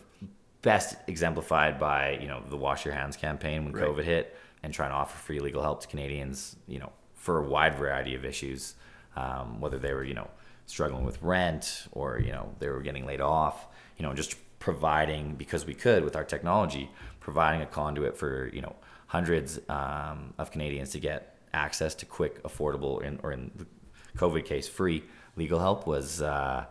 best 0.61 0.95
exemplified 1.07 1.79
by 1.79 2.17
you 2.19 2.27
know 2.27 2.41
the 2.49 2.57
wash 2.57 2.83
your 2.83 2.93
hands 2.93 3.15
campaign 3.15 3.63
when 3.63 3.73
Right. 3.73 3.87
covid 3.87 4.03
hit 4.03 4.35
and 4.63 4.73
trying 4.73 4.89
to 4.89 4.95
offer 4.95 5.15
free 5.17 5.39
legal 5.39 5.61
help 5.61 5.81
to 5.81 5.87
canadians 5.87 6.55
you 6.67 6.79
know 6.79 6.91
for 7.13 7.37
a 7.39 7.47
wide 7.47 7.75
variety 7.75 8.15
of 8.15 8.25
issues 8.25 8.75
um, 9.15 9.61
whether 9.61 9.77
they 9.77 9.93
were 9.93 10.03
you 10.03 10.13
know 10.15 10.27
struggling 10.65 11.05
with 11.05 11.21
rent 11.21 11.87
or 11.91 12.19
you 12.19 12.31
know 12.31 12.53
they 12.59 12.69
were 12.69 12.81
getting 12.81 13.05
laid 13.05 13.21
off 13.21 13.67
you 13.97 14.03
know 14.03 14.13
just 14.13 14.35
providing 14.59 15.35
because 15.35 15.65
we 15.65 15.73
could 15.73 16.03
with 16.03 16.15
our 16.15 16.23
technology 16.23 16.89
providing 17.19 17.61
a 17.61 17.65
conduit 17.65 18.17
for 18.17 18.49
you 18.51 18.61
know 18.61 18.75
hundreds 19.07 19.59
um, 19.69 20.33
of 20.37 20.51
canadians 20.51 20.89
to 20.89 20.99
get 20.99 21.37
access 21.53 21.95
to 21.95 22.05
quick 22.05 22.41
affordable 22.43 23.01
in, 23.03 23.19
or 23.23 23.31
in 23.31 23.51
the 23.55 23.65
covid 24.17 24.43
case 24.43 24.67
free 24.67 25.03
legal 25.35 25.59
help 25.59 25.85
was 25.87 26.21
uh, 26.21 26.65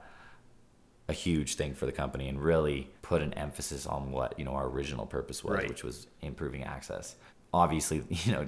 a 1.09 1.13
huge 1.13 1.55
thing 1.55 1.75
for 1.75 1.87
the 1.87 1.93
company 1.93 2.29
and 2.29 2.43
really 2.43 2.91
put 3.03 3.23
an 3.23 3.33
emphasis 3.35 3.87
on 3.87 4.11
what 4.11 4.39
you 4.39 4.45
know 4.45 4.53
our 4.53 4.67
original 4.69 5.07
purpose 5.07 5.45
was, 5.45 5.59
Right. 5.59 5.69
which 5.69 5.85
was 5.85 6.07
improving 6.23 6.65
access. 6.65 7.15
Obviously, 7.55 8.03
you 8.11 8.33
know 8.33 8.47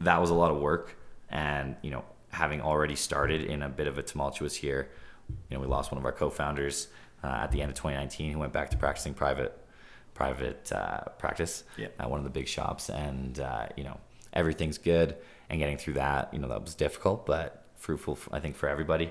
that 0.00 0.20
was 0.20 0.30
a 0.30 0.34
lot 0.34 0.50
of 0.50 0.58
work, 0.58 0.96
and 1.30 1.76
you 1.82 1.90
know 1.90 2.04
having 2.30 2.60
already 2.60 2.96
started 2.96 3.42
in 3.44 3.62
a 3.62 3.68
bit 3.68 3.86
of 3.86 3.98
a 3.98 4.02
tumultuous 4.02 4.62
year, 4.62 4.88
you 5.48 5.56
know 5.56 5.60
we 5.60 5.66
lost 5.66 5.90
one 5.92 5.98
of 5.98 6.04
our 6.04 6.12
co-founders 6.12 6.88
uh, 7.22 7.26
at 7.44 7.52
the 7.52 7.60
end 7.62 7.70
of 7.70 7.76
2019 7.76 8.32
who 8.32 8.38
went 8.38 8.52
back 8.52 8.70
to 8.70 8.76
practicing 8.76 9.14
private 9.14 9.56
private 10.14 10.70
uh, 10.72 11.00
practice 11.18 11.64
Yeah. 11.76 11.88
at 11.98 12.10
one 12.10 12.18
of 12.18 12.24
the 12.24 12.30
big 12.30 12.48
shops, 12.48 12.90
and 12.90 13.38
uh, 13.40 13.66
you 13.76 13.84
know 13.84 13.98
everything's 14.32 14.78
good. 14.78 15.16
And 15.48 15.58
getting 15.58 15.78
through 15.78 15.94
that, 15.94 16.32
you 16.32 16.38
know, 16.38 16.46
that 16.46 16.62
was 16.62 16.76
difficult, 16.76 17.26
but 17.26 17.64
fruitful, 17.76 18.16
I 18.30 18.38
think, 18.38 18.54
for 18.54 18.68
everybody. 18.68 19.10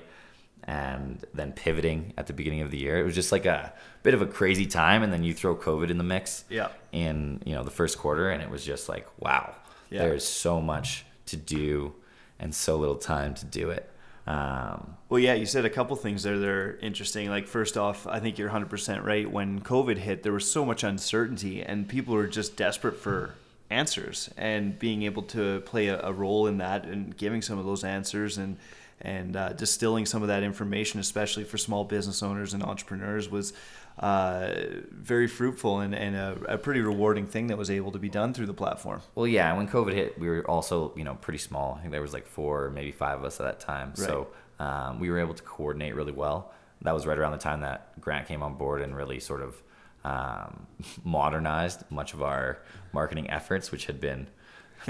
And 0.64 1.24
then 1.34 1.52
pivoting 1.52 2.12
at 2.16 2.26
the 2.26 2.32
beginning 2.32 2.60
of 2.60 2.70
the 2.70 2.78
year, 2.78 2.98
it 2.98 3.04
was 3.04 3.14
just 3.14 3.32
like 3.32 3.46
a 3.46 3.72
bit 4.02 4.14
of 4.14 4.22
a 4.22 4.26
crazy 4.26 4.66
time. 4.66 5.02
And 5.02 5.12
then 5.12 5.24
you 5.24 5.32
throw 5.34 5.56
COVID 5.56 5.90
in 5.90 5.98
the 5.98 6.04
mix, 6.04 6.44
Yeah. 6.48 6.68
in 6.92 7.40
you 7.44 7.54
know 7.54 7.64
the 7.64 7.70
first 7.70 7.98
quarter, 7.98 8.30
and 8.30 8.42
it 8.42 8.50
was 8.50 8.64
just 8.64 8.88
like, 8.88 9.06
wow, 9.18 9.54
Yeah. 9.90 10.00
there's 10.02 10.24
so 10.26 10.60
much 10.60 11.04
to 11.26 11.36
do 11.36 11.94
and 12.38 12.54
so 12.54 12.76
little 12.76 12.96
time 12.96 13.34
to 13.34 13.44
do 13.46 13.70
it. 13.70 13.90
Um, 14.26 14.96
Well, 15.08 15.18
yeah, 15.18 15.34
you 15.34 15.46
said 15.46 15.64
a 15.64 15.70
couple 15.70 15.96
things 15.96 16.22
there 16.22 16.38
that 16.38 16.48
are 16.48 16.78
interesting. 16.82 17.28
Like, 17.30 17.48
first 17.48 17.76
off, 17.76 18.06
I 18.06 18.20
think 18.20 18.38
you're 18.38 18.48
100% 18.50 19.02
right. 19.04 19.28
When 19.30 19.60
COVID 19.60 19.96
hit, 19.98 20.22
there 20.22 20.32
was 20.32 20.50
so 20.50 20.64
much 20.64 20.84
uncertainty, 20.84 21.62
and 21.62 21.88
people 21.88 22.14
were 22.14 22.26
just 22.28 22.56
desperate 22.56 22.96
for 22.98 23.34
answers. 23.70 24.30
And 24.36 24.78
being 24.78 25.02
able 25.02 25.22
to 25.24 25.60
play 25.60 25.88
a, 25.88 26.00
a 26.02 26.12
role 26.12 26.46
in 26.46 26.58
that 26.58 26.84
and 26.84 27.16
giving 27.16 27.42
some 27.42 27.58
of 27.58 27.64
those 27.64 27.82
answers 27.82 28.38
and 28.38 28.56
and 29.00 29.36
uh, 29.36 29.52
distilling 29.52 30.06
some 30.06 30.22
of 30.22 30.28
that 30.28 30.42
information, 30.42 31.00
especially 31.00 31.44
for 31.44 31.58
small 31.58 31.84
business 31.84 32.22
owners 32.22 32.52
and 32.54 32.62
entrepreneurs, 32.62 33.28
was 33.28 33.52
uh, 33.98 34.52
very 34.90 35.26
fruitful 35.26 35.80
and, 35.80 35.94
and 35.94 36.16
a, 36.16 36.38
a 36.48 36.58
pretty 36.58 36.80
rewarding 36.80 37.26
thing 37.26 37.48
that 37.48 37.58
was 37.58 37.70
able 37.70 37.92
to 37.92 37.98
be 37.98 38.08
done 38.08 38.32
through 38.32 38.46
the 38.46 38.54
platform. 38.54 39.00
Well, 39.14 39.26
yeah. 39.26 39.54
When 39.56 39.68
COVID 39.68 39.92
hit, 39.92 40.18
we 40.18 40.28
were 40.28 40.48
also, 40.48 40.92
you 40.96 41.04
know, 41.04 41.14
pretty 41.14 41.38
small. 41.38 41.74
I 41.74 41.80
think 41.80 41.92
there 41.92 42.02
was 42.02 42.12
like 42.12 42.26
four, 42.26 42.70
maybe 42.70 42.92
five 42.92 43.18
of 43.18 43.24
us 43.24 43.40
at 43.40 43.46
that 43.46 43.60
time. 43.60 43.94
So 43.96 44.28
um, 44.58 45.00
we 45.00 45.10
were 45.10 45.18
able 45.18 45.34
to 45.34 45.42
coordinate 45.42 45.94
really 45.94 46.12
well. 46.12 46.52
That 46.82 46.94
was 46.94 47.06
right 47.06 47.18
around 47.18 47.32
the 47.32 47.38
time 47.38 47.60
that 47.60 48.00
Grant 48.00 48.26
came 48.26 48.42
on 48.42 48.54
board 48.54 48.80
and 48.80 48.96
really 48.96 49.20
sort 49.20 49.42
of 49.42 49.62
um, 50.04 50.66
modernized 51.04 51.84
much 51.90 52.14
of 52.14 52.22
our 52.22 52.58
marketing 52.92 53.30
efforts, 53.30 53.70
which 53.70 53.86
had 53.86 54.00
been 54.00 54.26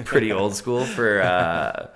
pretty 0.05 0.31
old 0.33 0.55
school 0.55 0.85
for 0.85 1.21
uh, 1.21 1.89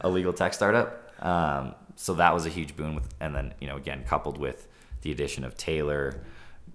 a 0.00 0.08
legal 0.08 0.32
tech 0.32 0.54
startup. 0.54 1.09
Um, 1.20 1.74
so 1.96 2.14
that 2.14 2.32
was 2.34 2.46
a 2.46 2.50
huge 2.50 2.76
boon. 2.76 2.94
With 2.94 3.08
and 3.20 3.34
then 3.34 3.54
you 3.60 3.68
know 3.68 3.76
again 3.76 4.04
coupled 4.06 4.38
with 4.38 4.66
the 5.02 5.12
addition 5.12 5.44
of 5.44 5.56
Taylor 5.56 6.22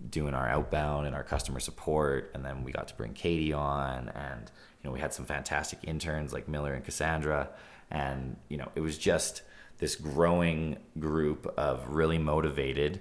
doing 0.10 0.34
our 0.34 0.48
outbound 0.48 1.08
and 1.08 1.16
our 1.16 1.24
customer 1.24 1.60
support 1.60 2.30
and 2.36 2.44
then 2.46 2.64
we 2.64 2.72
got 2.72 2.88
to 2.88 2.94
bring 2.96 3.14
katie 3.14 3.54
on 3.54 4.10
and 4.10 4.52
you 4.82 4.88
know 4.88 4.92
we 4.92 5.00
had 5.00 5.14
some 5.14 5.26
fantastic 5.26 5.80
interns 5.84 6.32
like 6.34 6.48
miller 6.48 6.74
and 6.74 6.84
cassandra 6.84 7.50
and 7.90 8.36
you 8.50 8.58
know 8.58 8.70
it 8.76 8.82
was 8.82 8.98
just 8.98 9.42
this 9.80 9.96
growing 9.96 10.78
group 11.00 11.52
of 11.58 11.88
really 11.88 12.18
motivated 12.18 13.00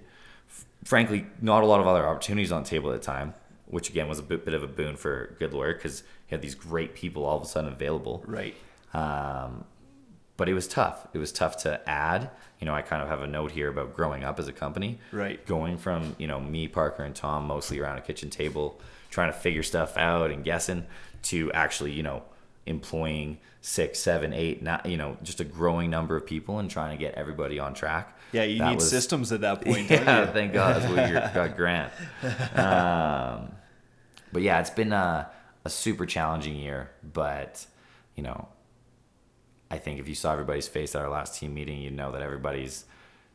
f- 0.48 0.64
frankly 0.84 1.26
not 1.42 1.62
a 1.62 1.66
lot 1.66 1.80
of 1.80 1.86
other 1.86 2.06
opportunities 2.06 2.52
on 2.52 2.62
the 2.62 2.68
table 2.68 2.90
at 2.90 3.00
the 3.00 3.04
time 3.04 3.34
which 3.66 3.90
again 3.90 4.08
was 4.08 4.18
a 4.18 4.22
bit, 4.22 4.44
bit 4.44 4.54
of 4.54 4.62
a 4.62 4.68
boon 4.68 4.96
for 4.96 5.34
good 5.38 5.52
lawyer 5.52 5.74
because 5.74 6.00
he 6.26 6.34
had 6.34 6.40
these 6.40 6.54
great 6.54 6.94
people 6.94 7.24
all 7.24 7.36
of 7.36 7.42
a 7.42 7.46
sudden 7.46 7.70
available 7.72 8.22
Right. 8.26 8.54
um, 8.94 9.64
but 10.36 10.48
it 10.48 10.54
was 10.54 10.66
tough. 10.68 11.06
It 11.12 11.18
was 11.18 11.32
tough 11.32 11.56
to 11.58 11.80
add. 11.88 12.30
You 12.60 12.66
know, 12.66 12.74
I 12.74 12.82
kind 12.82 13.02
of 13.02 13.08
have 13.08 13.20
a 13.22 13.26
note 13.26 13.50
here 13.52 13.68
about 13.68 13.94
growing 13.94 14.24
up 14.24 14.38
as 14.38 14.48
a 14.48 14.52
company. 14.52 14.98
Right. 15.12 15.44
Going 15.46 15.76
from, 15.78 16.16
you 16.18 16.26
know, 16.26 16.40
me, 16.40 16.66
Parker, 16.68 17.02
and 17.04 17.14
Tom 17.14 17.46
mostly 17.46 17.78
around 17.80 17.98
a 17.98 18.00
kitchen 18.00 18.30
table 18.30 18.80
trying 19.10 19.32
to 19.32 19.38
figure 19.38 19.62
stuff 19.62 19.96
out 19.96 20.30
and 20.30 20.42
guessing 20.44 20.86
to 21.24 21.52
actually, 21.52 21.92
you 21.92 22.02
know, 22.02 22.22
employing 22.66 23.38
six, 23.60 23.98
seven, 23.98 24.32
eight, 24.32 24.62
nine, 24.62 24.80
you 24.86 24.96
know, 24.96 25.16
just 25.22 25.40
a 25.40 25.44
growing 25.44 25.88
number 25.90 26.16
of 26.16 26.26
people 26.26 26.58
and 26.58 26.70
trying 26.70 26.90
to 26.90 26.96
get 27.02 27.14
everybody 27.14 27.58
on 27.58 27.74
track. 27.74 28.16
Yeah, 28.32 28.42
you 28.44 28.58
That 28.58 28.68
need 28.70 28.74
was- 28.76 28.90
systems 28.90 29.30
at 29.32 29.42
that 29.42 29.60
point, 29.64 29.88
don't 29.88 30.04
yeah, 30.04 30.26
thank 30.32 30.52
God 30.52 30.82
that's 30.82 30.90
what 30.92 31.08
you 31.08 31.14
got 31.34 31.56
Grant. 31.56 31.92
Um, 32.54 33.52
but 34.32 34.42
yeah, 34.42 34.60
it's 34.60 34.70
been 34.70 34.92
a, 34.92 35.30
a 35.64 35.70
super 35.70 36.06
challenging 36.06 36.56
year. 36.56 36.90
But 37.12 37.64
you 38.16 38.22
know, 38.22 38.48
I 39.70 39.78
think 39.78 39.98
if 40.00 40.08
you 40.08 40.14
saw 40.14 40.32
everybody's 40.32 40.68
face 40.68 40.94
at 40.94 41.02
our 41.02 41.10
last 41.10 41.38
team 41.38 41.54
meeting, 41.54 41.80
you'd 41.80 41.94
know 41.94 42.12
that 42.12 42.22
everybody's 42.22 42.84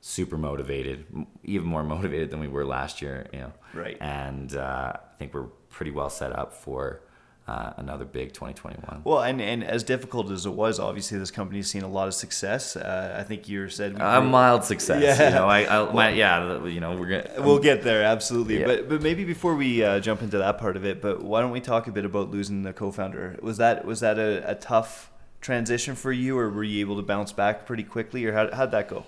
super 0.01 0.37
motivated, 0.37 1.05
even 1.43 1.67
more 1.67 1.83
motivated 1.95 2.29
than 2.31 2.39
we 2.39 2.47
were 2.47 2.65
last 2.65 3.01
year. 3.01 3.27
You 3.33 3.39
know, 3.39 3.53
Right. 3.73 3.97
And 3.99 4.55
uh, 4.55 4.93
I 4.95 5.15
think 5.17 5.33
we're 5.33 5.47
pretty 5.69 5.91
well 5.91 6.09
set 6.09 6.31
up 6.37 6.53
for 6.53 7.01
uh, 7.47 7.73
another 7.77 8.05
big 8.05 8.31
2021. 8.31 9.01
Well, 9.03 9.21
and, 9.23 9.41
and 9.41 9.63
as 9.63 9.83
difficult 9.83 10.29
as 10.31 10.45
it 10.45 10.53
was, 10.53 10.79
obviously 10.79 11.17
this 11.17 11.31
company's 11.31 11.67
seen 11.67 11.81
a 11.81 11.87
lot 11.89 12.07
of 12.07 12.13
success. 12.13 12.75
Uh, 12.75 13.15
I 13.19 13.23
think 13.23 13.49
you 13.49 13.67
said 13.69 13.95
we 13.95 13.99
A 14.01 14.21
mild 14.21 14.63
success, 14.63 15.01
Yeah. 15.01 15.29
you 15.29 15.35
know. 15.35 15.47
I, 15.47 15.65
I 15.89 15.91
my, 15.93 16.09
yeah, 16.11 16.63
you 16.65 16.79
know, 16.79 16.95
we're 16.95 17.07
gonna. 17.07 17.29
We'll 17.43 17.57
get 17.59 17.81
there, 17.81 18.03
absolutely. 18.03 18.59
Yeah. 18.59 18.67
But 18.67 18.87
but 18.89 19.01
maybe 19.01 19.25
before 19.25 19.55
we 19.55 19.83
uh, 19.83 19.99
jump 19.99 20.21
into 20.21 20.37
that 20.37 20.59
part 20.59 20.77
of 20.77 20.85
it, 20.85 21.01
but 21.01 21.23
why 21.23 21.41
don't 21.41 21.51
we 21.51 21.59
talk 21.59 21.87
a 21.87 21.91
bit 21.91 22.05
about 22.05 22.29
losing 22.29 22.61
the 22.63 22.71
co-founder? 22.71 23.39
Was 23.41 23.57
that 23.57 23.83
was 23.83 23.99
that 24.01 24.19
a, 24.19 24.51
a 24.51 24.53
tough 24.55 25.09
transition 25.41 25.95
for 25.95 26.11
you, 26.11 26.37
or 26.37 26.49
were 26.49 26.63
you 26.63 26.81
able 26.81 26.95
to 26.97 27.01
bounce 27.01 27.31
back 27.31 27.65
pretty 27.65 27.83
quickly, 27.83 28.25
or 28.25 28.33
how 28.33 28.53
how'd 28.53 28.71
that 28.71 28.87
go? 28.87 29.05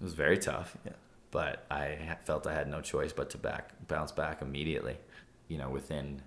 It 0.00 0.04
was 0.04 0.14
very 0.14 0.38
tough. 0.38 0.76
Yeah. 0.84 0.92
But 1.30 1.64
I 1.70 2.16
felt 2.24 2.46
I 2.46 2.54
had 2.54 2.68
no 2.68 2.80
choice 2.80 3.12
but 3.12 3.30
to 3.30 3.38
back 3.38 3.70
bounce 3.88 4.12
back 4.12 4.40
immediately. 4.42 4.96
You 5.48 5.58
know, 5.58 5.68
within, 5.68 6.22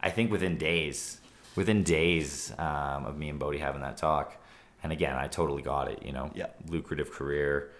I 0.00 0.10
think 0.10 0.30
within 0.30 0.56
days, 0.58 1.20
within 1.54 1.82
days 1.82 2.52
um, 2.58 3.04
of 3.06 3.16
me 3.16 3.28
and 3.28 3.38
Bodie 3.38 3.58
having 3.58 3.82
that 3.82 3.96
talk, 3.96 4.36
and 4.82 4.92
again, 4.92 5.16
I 5.16 5.28
totally 5.28 5.62
got 5.62 5.88
it. 5.88 6.02
You 6.02 6.12
know, 6.12 6.30
Yeah. 6.34 6.46
lucrative 6.68 7.10
career, 7.12 7.70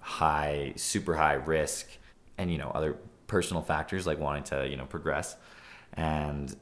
high, 0.00 0.72
super 0.76 1.16
high 1.16 1.34
risk, 1.34 1.88
and 2.38 2.50
you 2.50 2.58
know 2.58 2.70
other 2.74 2.96
personal 3.26 3.62
factors 3.62 4.06
like 4.06 4.18
wanting 4.18 4.44
to 4.44 4.68
you 4.68 4.76
know 4.76 4.86
progress, 4.86 5.36
and 5.94 6.54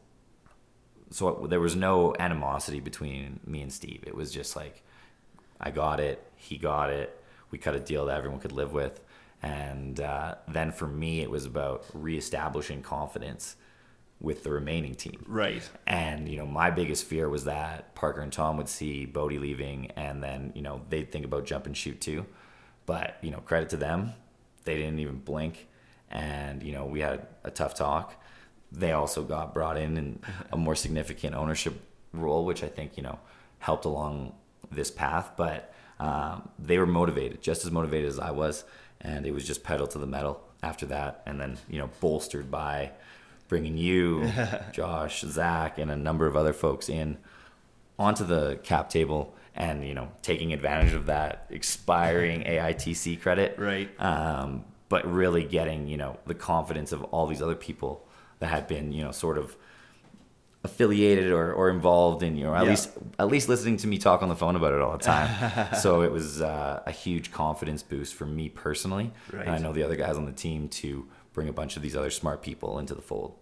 so 1.14 1.46
there 1.48 1.60
was 1.60 1.76
no 1.76 2.12
animosity 2.18 2.80
between 2.80 3.38
me 3.46 3.62
and 3.62 3.72
Steve. 3.72 4.02
It 4.04 4.16
was 4.16 4.32
just 4.32 4.56
like 4.56 4.82
I 5.60 5.70
got 5.70 6.00
it, 6.00 6.26
he 6.34 6.58
got 6.58 6.90
it. 6.90 7.22
We 7.52 7.58
cut 7.58 7.76
a 7.76 7.78
deal 7.78 8.06
that 8.06 8.18
everyone 8.18 8.40
could 8.40 8.50
live 8.50 8.72
with, 8.72 9.00
and 9.40 10.00
uh, 10.00 10.34
then 10.48 10.72
for 10.72 10.88
me, 10.88 11.20
it 11.20 11.30
was 11.30 11.46
about 11.46 11.84
reestablishing 11.94 12.82
confidence 12.82 13.54
with 14.20 14.42
the 14.42 14.50
remaining 14.50 14.96
team. 14.96 15.24
Right. 15.28 15.62
And 15.86 16.28
you 16.28 16.36
know, 16.36 16.46
my 16.46 16.72
biggest 16.72 17.04
fear 17.04 17.28
was 17.28 17.44
that 17.44 17.94
Parker 17.94 18.20
and 18.20 18.32
Tom 18.32 18.56
would 18.56 18.68
see 18.68 19.06
Bodie 19.06 19.38
leaving, 19.38 19.92
and 19.92 20.20
then 20.20 20.50
you 20.56 20.62
know 20.62 20.82
they'd 20.88 21.12
think 21.12 21.24
about 21.24 21.46
jump 21.46 21.66
and 21.66 21.76
shoot 21.76 22.00
too. 22.00 22.26
But 22.86 23.18
you 23.22 23.30
know, 23.30 23.38
credit 23.38 23.68
to 23.68 23.76
them, 23.76 24.14
they 24.64 24.74
didn't 24.74 24.98
even 24.98 25.18
blink, 25.18 25.68
and 26.10 26.60
you 26.60 26.72
know 26.72 26.86
we 26.86 26.98
had 26.98 27.28
a 27.44 27.52
tough 27.52 27.76
talk. 27.76 28.20
They 28.76 28.92
also 28.92 29.22
got 29.22 29.54
brought 29.54 29.76
in 29.76 29.96
in 29.96 30.18
a 30.52 30.56
more 30.56 30.74
significant 30.74 31.34
ownership 31.34 31.74
role, 32.12 32.44
which 32.44 32.62
I 32.62 32.68
think 32.68 32.96
you 32.96 33.02
know 33.02 33.18
helped 33.58 33.84
along 33.84 34.34
this 34.70 34.90
path. 34.90 35.32
But 35.36 35.72
um, 36.00 36.48
they 36.58 36.78
were 36.78 36.86
motivated, 36.86 37.42
just 37.42 37.64
as 37.64 37.70
motivated 37.70 38.08
as 38.08 38.18
I 38.18 38.30
was, 38.30 38.64
and 39.00 39.26
it 39.26 39.32
was 39.32 39.46
just 39.46 39.62
pedal 39.62 39.86
to 39.88 39.98
the 39.98 40.06
metal 40.06 40.42
after 40.62 40.86
that, 40.86 41.22
and 41.26 41.40
then 41.40 41.58
you 41.68 41.78
know 41.78 41.90
bolstered 42.00 42.50
by 42.50 42.92
bringing 43.48 43.76
you, 43.76 44.30
Josh, 44.72 45.20
Zach, 45.20 45.78
and 45.78 45.90
a 45.90 45.96
number 45.96 46.26
of 46.26 46.36
other 46.36 46.52
folks 46.52 46.88
in 46.88 47.18
onto 47.98 48.24
the 48.24 48.58
cap 48.64 48.90
table 48.90 49.34
and 49.54 49.86
you 49.86 49.94
know 49.94 50.08
taking 50.22 50.52
advantage 50.52 50.92
of 50.94 51.06
that 51.06 51.46
expiring 51.50 52.42
AITC 52.44 53.20
credit, 53.20 53.58
Right. 53.58 53.88
Um, 54.00 54.64
but 54.88 55.10
really 55.10 55.44
getting 55.44 55.86
you 55.88 55.96
know 55.96 56.18
the 56.26 56.34
confidence 56.34 56.92
of 56.92 57.02
all 57.04 57.26
these 57.26 57.42
other 57.42 57.54
people 57.54 58.03
that 58.40 58.46
had 58.48 58.66
been 58.66 58.92
you 58.92 59.02
know 59.04 59.10
sort 59.12 59.38
of 59.38 59.56
affiliated 60.64 61.30
or, 61.30 61.52
or 61.52 61.68
involved 61.68 62.22
in 62.22 62.36
you 62.36 62.44
know 62.44 62.54
at 62.54 62.64
Yeah. 62.64 62.70
least 62.70 62.90
at 63.18 63.28
least 63.28 63.48
listening 63.50 63.76
to 63.78 63.86
me 63.86 63.98
talk 63.98 64.22
on 64.22 64.28
the 64.30 64.36
phone 64.36 64.56
about 64.56 64.72
it 64.72 64.80
all 64.80 64.92
the 64.92 65.04
time. 65.04 65.74
so 65.80 66.00
it 66.02 66.10
was 66.10 66.40
uh, 66.40 66.82
a 66.86 66.90
huge 66.90 67.30
confidence 67.32 67.82
boost 67.82 68.14
for 68.14 68.24
me 68.26 68.48
personally, 68.48 69.12
Right. 69.32 69.42
and 69.46 69.50
I 69.50 69.58
know 69.58 69.72
the 69.72 69.82
other 69.82 69.96
guys 69.96 70.16
on 70.16 70.24
the 70.24 70.32
team 70.32 70.68
to 70.80 71.06
bring 71.34 71.48
a 71.48 71.52
bunch 71.52 71.76
of 71.76 71.82
these 71.82 71.94
other 71.96 72.10
smart 72.10 72.42
people 72.42 72.78
into 72.78 72.94
the 72.94 73.02
fold. 73.02 73.34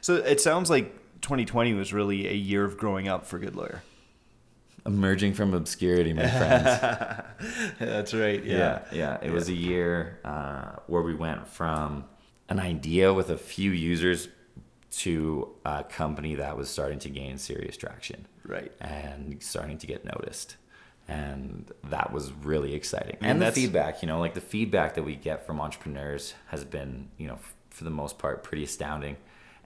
So 0.00 0.14
it 0.16 0.40
sounds 0.40 0.70
like 0.70 0.92
2020 1.20 1.74
was 1.74 1.92
really 1.92 2.26
a 2.28 2.32
year 2.34 2.64
of 2.64 2.76
growing 2.78 3.08
up 3.08 3.26
for 3.26 3.38
Good 3.38 3.56
Lawyer. 3.56 3.82
Emerging 4.86 5.32
from 5.32 5.54
obscurity, 5.54 6.12
my 6.12 6.28
friends. 6.28 7.74
That's 7.78 8.12
right. 8.14 8.44
yeah, 8.44 8.82
yeah. 8.92 9.18
It 9.22 9.30
was 9.32 9.48
a 9.48 9.54
year 9.54 10.18
uh, 10.24 10.76
where 10.86 11.00
we 11.02 11.14
went 11.14 11.46
from 11.48 12.04
an 12.48 12.60
idea 12.60 13.12
with 13.12 13.30
a 13.30 13.36
few 13.38 13.70
users 13.70 14.28
to 14.90 15.48
a 15.64 15.82
company 15.84 16.36
that 16.36 16.56
was 16.56 16.68
starting 16.70 16.98
to 17.00 17.08
gain 17.08 17.36
serious 17.38 17.76
traction 17.76 18.26
Right. 18.46 18.70
and 18.80 19.42
starting 19.42 19.78
to 19.78 19.86
get 19.86 20.04
noticed. 20.04 20.56
and 21.06 21.70
that 21.90 22.12
was 22.12 22.32
really 22.32 22.72
exciting. 22.74 23.18
mean, 23.20 23.30
and 23.32 23.42
the 23.42 23.52
feedback, 23.52 24.00
you 24.02 24.06
know, 24.08 24.18
like 24.20 24.32
the 24.32 24.40
feedback 24.40 24.94
that 24.94 25.02
we 25.02 25.14
get 25.16 25.46
from 25.46 25.60
entrepreneurs 25.60 26.32
has 26.46 26.64
been, 26.64 27.10
you 27.18 27.26
know, 27.26 27.34
f- 27.34 27.54
for 27.68 27.84
the 27.84 27.90
most 27.90 28.18
part, 28.18 28.42
pretty 28.42 28.64
astounding. 28.64 29.16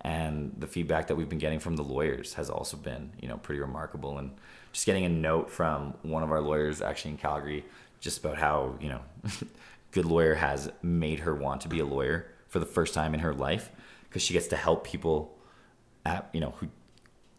And 0.01 0.53
the 0.59 0.67
feedback 0.67 1.07
that 1.07 1.15
we've 1.17 1.29
been 1.29 1.39
getting 1.39 1.61
from 1.61 1.77
the 1.77 1.85
lawyers 1.85 2.35
has 2.35 2.51
also 2.51 2.77
been, 2.77 3.13
you 3.21 3.29
know, 3.29 3.37
pretty 3.37 3.61
remarkable. 3.61 4.19
And 4.19 4.33
just 4.73 4.85
getting 4.85 5.05
a 5.05 5.09
note 5.09 5.49
from 5.49 5.95
one 6.03 6.25
of 6.25 6.33
our 6.33 6.41
lawyers, 6.41 6.83
actually 6.83 7.13
in 7.13 7.19
Calgary, 7.19 7.65
just 8.01 8.19
about 8.19 8.37
how, 8.39 8.75
you 8.81 8.89
know, 8.89 9.01
Good 9.93 10.07
Lawyer 10.07 10.35
has 10.35 10.71
made 10.83 11.21
her 11.21 11.35
want 11.37 11.61
to 11.61 11.69
be 11.69 11.79
a 11.79 11.85
lawyer 11.87 12.27
for 12.49 12.59
the 12.59 12.67
first 12.67 12.95
time 12.95 13.15
in 13.15 13.21
her 13.21 13.35
life 13.35 13.71
because 14.09 14.23
she 14.23 14.33
gets 14.35 14.47
to 14.49 14.57
help 14.57 14.85
people 14.85 15.37
at, 16.05 16.29
you 16.33 16.41
know, 16.41 16.55
who 16.59 16.69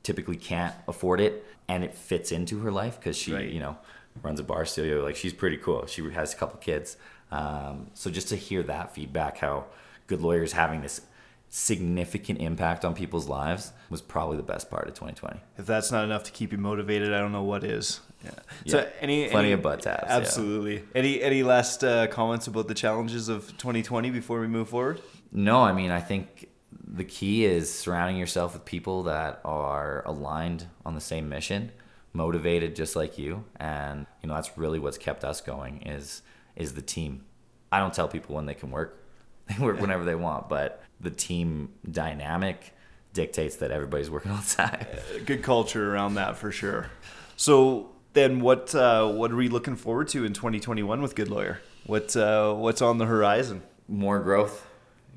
typically 0.03 0.35
can't 0.37 0.73
afford 0.87 1.19
it 1.19 1.45
and 1.67 1.83
it 1.83 1.93
fits 1.93 2.31
into 2.31 2.59
her 2.59 2.71
life 2.71 2.99
because 2.99 3.17
she 3.17 3.33
Right. 3.33 3.49
you 3.49 3.59
know 3.59 3.77
runs 4.23 4.39
a 4.39 4.43
barre 4.43 4.65
studio 4.65 5.03
like 5.03 5.15
she's 5.15 5.33
pretty 5.33 5.57
cool 5.57 5.85
she 5.85 6.01
has 6.11 6.33
a 6.33 6.37
couple 6.37 6.57
kids 6.59 6.97
um, 7.31 7.91
so 7.93 8.09
just 8.09 8.29
to 8.29 8.35
hear 8.35 8.63
that 8.63 8.93
feedback 8.95 9.37
how 9.39 9.65
good 10.07 10.21
lawyers 10.21 10.53
having 10.53 10.81
this 10.81 11.01
significant 11.49 12.39
impact 12.39 12.85
on 12.85 12.93
people's 12.95 13.27
lives 13.27 13.73
was 13.89 14.01
probably 14.01 14.37
the 14.37 14.43
best 14.43 14.69
part 14.69 14.87
of 14.87 14.93
2020 14.93 15.39
If 15.57 15.65
that's 15.65 15.91
not 15.91 16.03
enough 16.05 16.23
to 16.23 16.31
keep 16.31 16.51
you 16.51 16.57
motivated, 16.57 17.13
I 17.13 17.19
don't 17.19 17.31
know 17.31 17.43
what 17.43 17.63
is. 17.63 17.99
Yeah. 18.23 18.31
So 18.67 18.89
any 18.99 19.29
Plenty 19.29 19.47
any- 19.47 19.51
of 19.53 19.61
butt 19.61 19.81
taps, 19.81 20.03
yeah. 20.07 20.17
Absolutely. 20.17 20.83
Any 20.93 21.21
any 21.21 21.43
last 21.43 21.83
uh, 21.83 22.07
comments 22.07 22.47
about 22.47 22.67
the 22.67 22.73
challenges 22.73 23.29
of 23.29 23.47
2020 23.57 24.09
before 24.09 24.39
we 24.41 24.47
move 24.47 24.69
forward? 24.69 25.01
No, 25.31 25.61
I 25.61 25.73
mean, 25.73 25.91
I 25.91 26.01
think 26.01 26.49
the 26.85 27.03
key 27.05 27.45
is 27.45 27.73
surrounding 27.73 28.17
yourself 28.17 28.53
with 28.53 28.65
people 28.65 29.03
that 29.03 29.39
are 29.45 30.03
aligned 30.05 30.65
on 30.85 30.95
the 30.95 31.01
same 31.01 31.29
mission, 31.29 31.71
motivated 32.13 32.75
just 32.75 32.95
like 32.95 33.17
you, 33.17 33.45
and 33.59 34.05
you 34.21 34.27
know 34.27 34.35
that's 34.35 34.57
really 34.57 34.79
what's 34.79 34.97
kept 34.97 35.23
us 35.23 35.39
going 35.39 35.83
is 35.83 36.21
is 36.55 36.73
the 36.73 36.81
team. 36.81 37.23
I 37.71 37.79
don't 37.79 37.93
tell 37.93 38.07
people 38.07 38.35
when 38.35 38.45
they 38.47 38.55
can 38.55 38.69
work; 38.71 39.01
they 39.47 39.63
work 39.63 39.79
whenever 39.79 40.03
they 40.03 40.15
want, 40.15 40.49
but 40.49 40.83
the 40.99 41.11
team 41.11 41.69
dynamic 41.89 42.73
dictates 43.13 43.55
that 43.57 43.71
everybody's 43.71 44.09
working 44.09 44.31
all 44.31 44.37
the 44.37 44.55
time. 44.55 44.85
Good 45.25 45.41
culture 45.41 45.93
around 45.93 46.15
that 46.15 46.35
for 46.37 46.51
sure. 46.51 46.87
So 47.37 47.91
then, 48.19 48.39
what 48.41 48.75
uh, 48.75 49.09
what 49.09 49.31
are 49.31 49.35
we 49.35 49.47
looking 49.49 49.75
forward 49.75 50.09
to 50.09 50.25
in 50.25 50.33
2021 50.33 51.01
with 51.01 51.15
Good 51.15 51.29
Lawyer? 51.29 51.61
What 51.85 52.15
uh, 52.15 52.53
what's 52.53 52.81
on 52.81 52.97
the 52.97 53.05
horizon? 53.05 53.63
more 53.89 54.19
growth. 54.19 54.67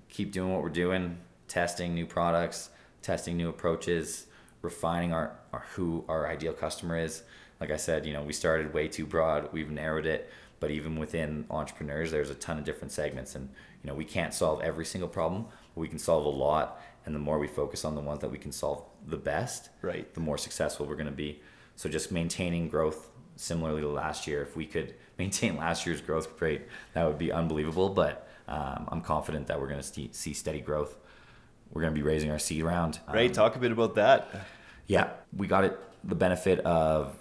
Keep 0.08 0.32
doing 0.32 0.50
what 0.52 0.62
we're 0.62 0.70
doing 0.70 1.18
testing 1.46 1.94
new 1.94 2.06
products 2.06 2.70
testing 3.02 3.36
new 3.36 3.50
approaches 3.50 4.26
refining 4.62 5.12
our, 5.12 5.36
our 5.52 5.64
who 5.74 6.04
our 6.08 6.26
ideal 6.26 6.52
customer 6.52 6.96
is. 6.96 7.22
Like 7.60 7.70
i 7.70 7.76
said 7.76 8.06
you 8.06 8.12
know 8.14 8.22
we 8.22 8.32
started 8.32 8.72
way 8.72 8.88
too 8.88 9.04
broad. 9.04 9.52
We've 9.52 9.70
narrowed 9.70 10.06
it. 10.06 10.30
But 10.60 10.70
even 10.70 10.96
within 10.96 11.44
entrepreneurs 11.50 12.10
there's 12.10 12.30
a 12.30 12.34
ton 12.34 12.58
of 12.58 12.64
different 12.64 12.92
segments. 12.92 13.34
And 13.34 13.50
you 13.82 13.88
know 13.88 13.94
we 13.94 14.04
can't 14.06 14.32
solve 14.32 14.62
every 14.62 14.86
single 14.86 15.08
problem 15.08 15.44
but 15.74 15.80
we 15.80 15.88
can 15.88 15.98
solve 15.98 16.24
a 16.24 16.30
lot. 16.30 16.80
And 17.04 17.14
the 17.14 17.18
more 17.18 17.38
we 17.38 17.48
focus 17.48 17.84
on 17.84 17.94
the 17.94 18.00
ones 18.00 18.20
that 18.20 18.30
we 18.30 18.38
can 18.38 18.52
solve 18.52 18.84
the 19.06 19.16
best 19.18 19.68
Right. 19.82 20.12
the 20.14 20.20
more 20.20 20.38
successful 20.38 20.86
we're 20.86 20.96
going 21.02 21.06
to 21.16 21.22
be 21.26 21.40
so 21.83 21.88
just 21.88 22.12
maintaining 22.12 22.68
growth 22.68 23.09
similarly 23.35 23.81
to 23.81 23.88
last 23.88 24.29
year 24.29 24.40
if 24.42 24.55
we 24.55 24.64
could 24.64 24.95
maintain 25.18 25.57
last 25.57 25.85
year's 25.85 26.01
growth 26.01 26.29
rate 26.40 26.62
that 26.95 27.05
would 27.07 27.18
be 27.18 27.33
unbelievable 27.33 27.88
but 27.88 28.29
um, 28.47 28.87
i'm 28.92 29.01
confident 29.01 29.47
that 29.49 29.61
we're 29.61 29.66
going 29.66 29.81
to 29.81 29.87
st- 29.87 30.14
see 30.14 30.33
steady 30.33 30.61
growth 30.61 30.97
we're 31.73 31.83
going 31.83 31.92
to 31.95 31.99
be 32.01 32.07
raising 32.07 32.31
our 32.31 32.38
seed 32.38 32.62
round 32.62 33.01
Um, 33.09 33.14
Right. 33.14 33.33
Talk 33.35 33.57
a 33.57 33.59
bit 33.59 33.73
about 33.73 33.95
that. 33.97 34.29
yeah, 34.87 35.11
we 35.37 35.47
got 35.47 35.64
it 35.64 35.77
the 36.05 36.14
benefit 36.14 36.59
of, 36.61 37.16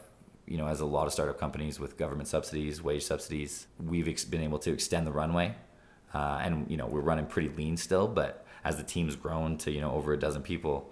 you 0.45 0.57
know, 0.57 0.67
as 0.67 0.81
a 0.81 0.85
lot 0.85 1.07
of 1.07 1.13
startup 1.13 1.39
companies 1.39 1.79
with 1.79 1.97
government 1.97 2.27
subsidies, 2.27 2.81
wage 2.83 3.03
subsidies, 3.05 3.67
we've 3.91 4.07
ex- 4.09 4.25
been 4.25 4.41
able 4.41 4.59
to 4.59 4.71
extend 4.73 5.07
the 5.07 5.11
runway. 5.11 5.55
Uh, 6.13 6.39
and, 6.43 6.69
you 6.69 6.75
know, 6.75 6.85
we're 6.87 6.99
running 7.11 7.25
pretty 7.27 7.47
lean 7.49 7.77
still, 7.77 8.07
but 8.09 8.45
as 8.65 8.75
the 8.75 8.83
team's 8.83 9.15
grown 9.15 9.57
to, 9.59 9.71
you 9.71 9.79
know, 9.79 9.91
over 9.93 10.11
a 10.11 10.19
dozen 10.19 10.41
people, 10.41 10.91